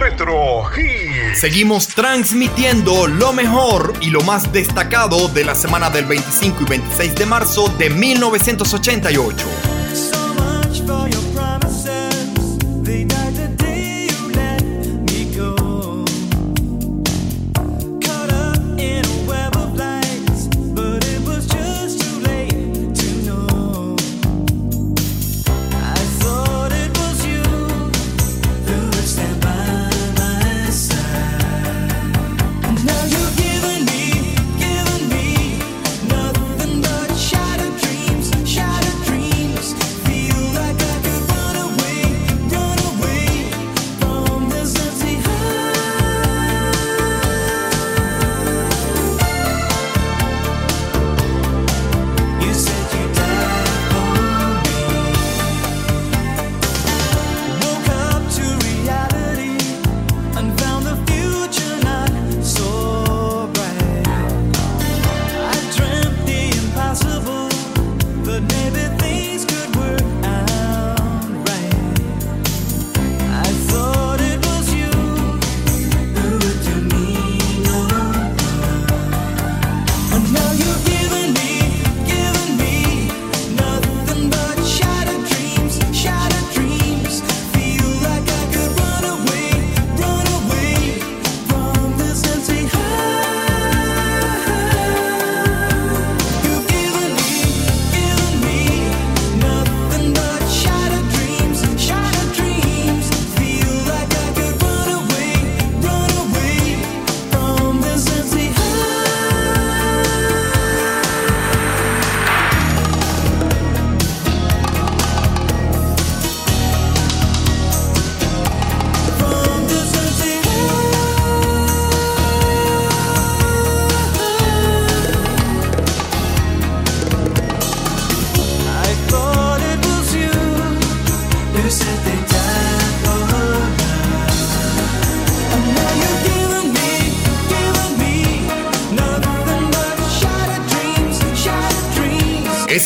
[0.00, 1.34] Retro Hit.
[1.34, 7.14] Seguimos transmitiendo lo mejor y lo más destacado de la semana del 25 y 26
[7.16, 9.69] de marzo de 1988.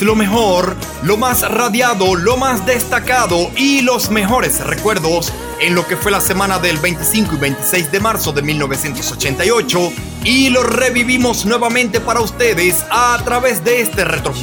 [0.04, 5.96] Lo mejor, lo más radiado, lo más destacado y los mejores recuerdos en lo que
[5.96, 9.92] fue la semana del 25 y 26 de marzo de 1988
[10.24, 14.34] y lo revivimos nuevamente para ustedes a través de este Retro.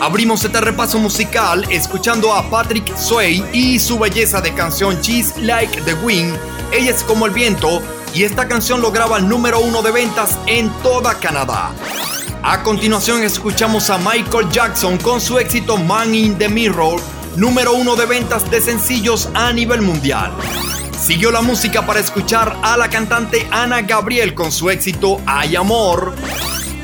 [0.00, 5.80] Abrimos este repaso musical escuchando a Patrick Sway y su belleza de canción She's Like
[5.82, 6.38] the Wind,
[6.70, 7.82] Ella es como el viento,
[8.14, 11.72] y esta canción lograba el número uno de ventas en toda Canadá.
[12.46, 17.00] A continuación escuchamos a Michael Jackson con su éxito Man in the Mirror,
[17.36, 20.30] número uno de ventas de sencillos a nivel mundial.
[21.00, 26.14] Siguió la música para escuchar a la cantante Ana Gabriel con su éxito Hay Amor.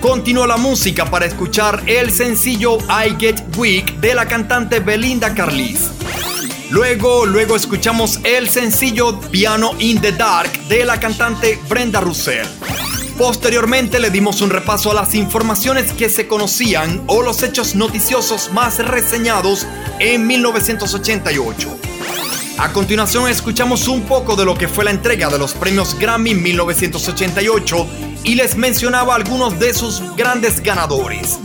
[0.01, 5.91] Continuó la música para escuchar el sencillo I Get Weak de la cantante Belinda Carlisle.
[6.71, 12.47] Luego, luego escuchamos el sencillo Piano in the Dark de la cantante Brenda Russell.
[13.21, 18.51] Posteriormente le dimos un repaso a las informaciones que se conocían o los hechos noticiosos
[18.55, 19.67] más reseñados
[19.99, 21.69] en 1988.
[22.57, 26.35] A continuación escuchamos un poco de lo que fue la entrega de los premios Grammy
[26.35, 27.87] 1988
[28.25, 31.39] y les mencionaba algunos de sus grandes ganadores.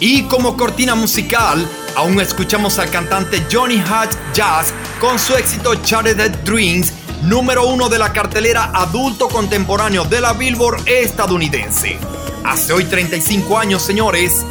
[0.00, 6.30] Y como cortina musical, aún escuchamos al cantante Johnny Hatch Jazz con su éxito Charted
[6.46, 11.98] Dreams, número uno de la cartelera adulto contemporáneo de la Billboard estadounidense.
[12.44, 14.44] Hace hoy 35 años, señores.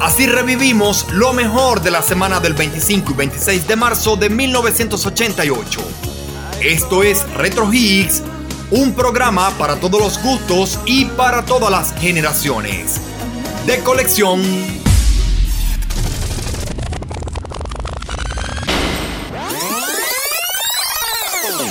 [0.00, 5.80] Así revivimos lo mejor de la semana del 25 y 26 de marzo de 1988.
[6.60, 8.22] Esto es Retro Higgs,
[8.70, 13.00] un programa para todos los gustos y para todas las generaciones.
[13.66, 14.83] De colección.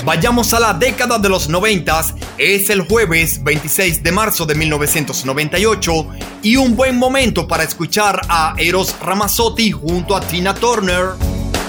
[0.05, 2.01] Vayamos a la década de los 90,
[2.37, 6.07] es el jueves 26 de marzo de 1998
[6.41, 11.11] y un buen momento para escuchar a Eros Ramazzotti junto a Tina Turner.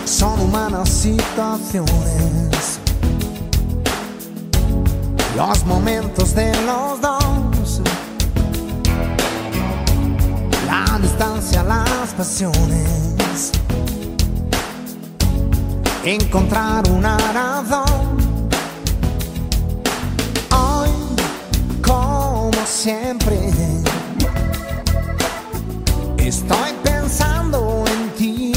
[0.05, 2.81] Son humanas situaciones,
[5.37, 7.81] los momentos de los dos,
[10.67, 13.53] la distancia, las pasiones,
[16.05, 18.17] encontrar una razón.
[20.51, 20.91] Hoy,
[21.83, 23.39] como siempre,
[26.19, 28.53] estoy pensando en ti.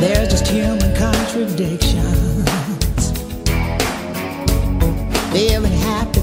[0.00, 2.31] There's just human contradictions.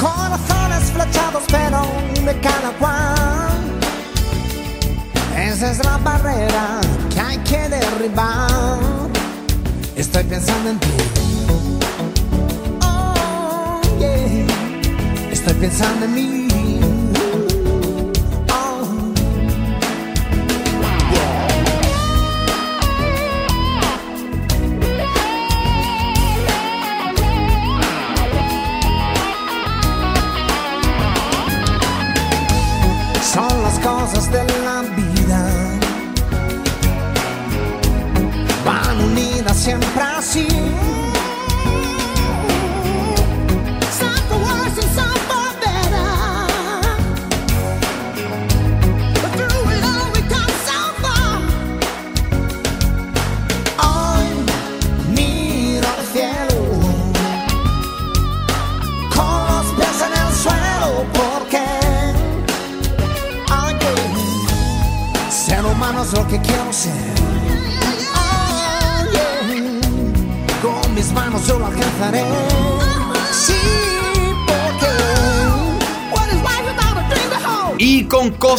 [0.00, 1.82] Corazones flechados pero
[2.24, 3.60] de cada cual.
[5.36, 6.80] Esa es la barrera
[7.12, 8.48] que hay que derribar.
[9.96, 10.88] Estoy pensando en ti.
[12.82, 15.32] Oh, yeah.
[15.32, 16.49] Estoy pensando en mí.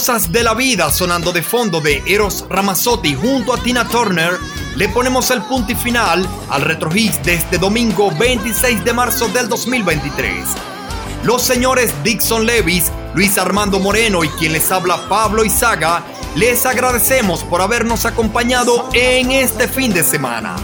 [0.02, 4.32] Cosas de la vida sonando de fondo de Eros Ramazzotti junto a Tina Turner,
[4.76, 9.28] le ponemos el punto y final al Retro Hits de este domingo 26 de marzo
[9.28, 10.48] del 2023.
[11.24, 16.04] Los señores Dixon Levis, Luis Armando Moreno y quien les habla Pablo Izaga,
[16.36, 20.56] les agradecemos por habernos acompañado en este fin de semana.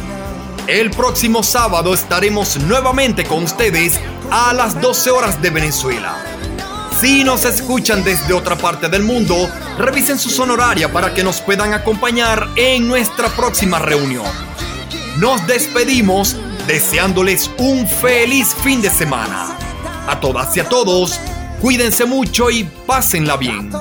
[0.65, 3.99] El próximo sábado estaremos nuevamente con ustedes
[4.31, 6.26] a las 12 horas de Venezuela.
[6.99, 9.47] Si nos escuchan desde otra parte del mundo,
[9.77, 14.25] revisen su sonoraria para que nos puedan acompañar en nuestra próxima reunión.
[15.19, 19.55] Nos despedimos deseándoles un feliz fin de semana.
[20.07, 21.19] A todas y a todos,
[21.61, 23.71] cuídense mucho y pásenla bien.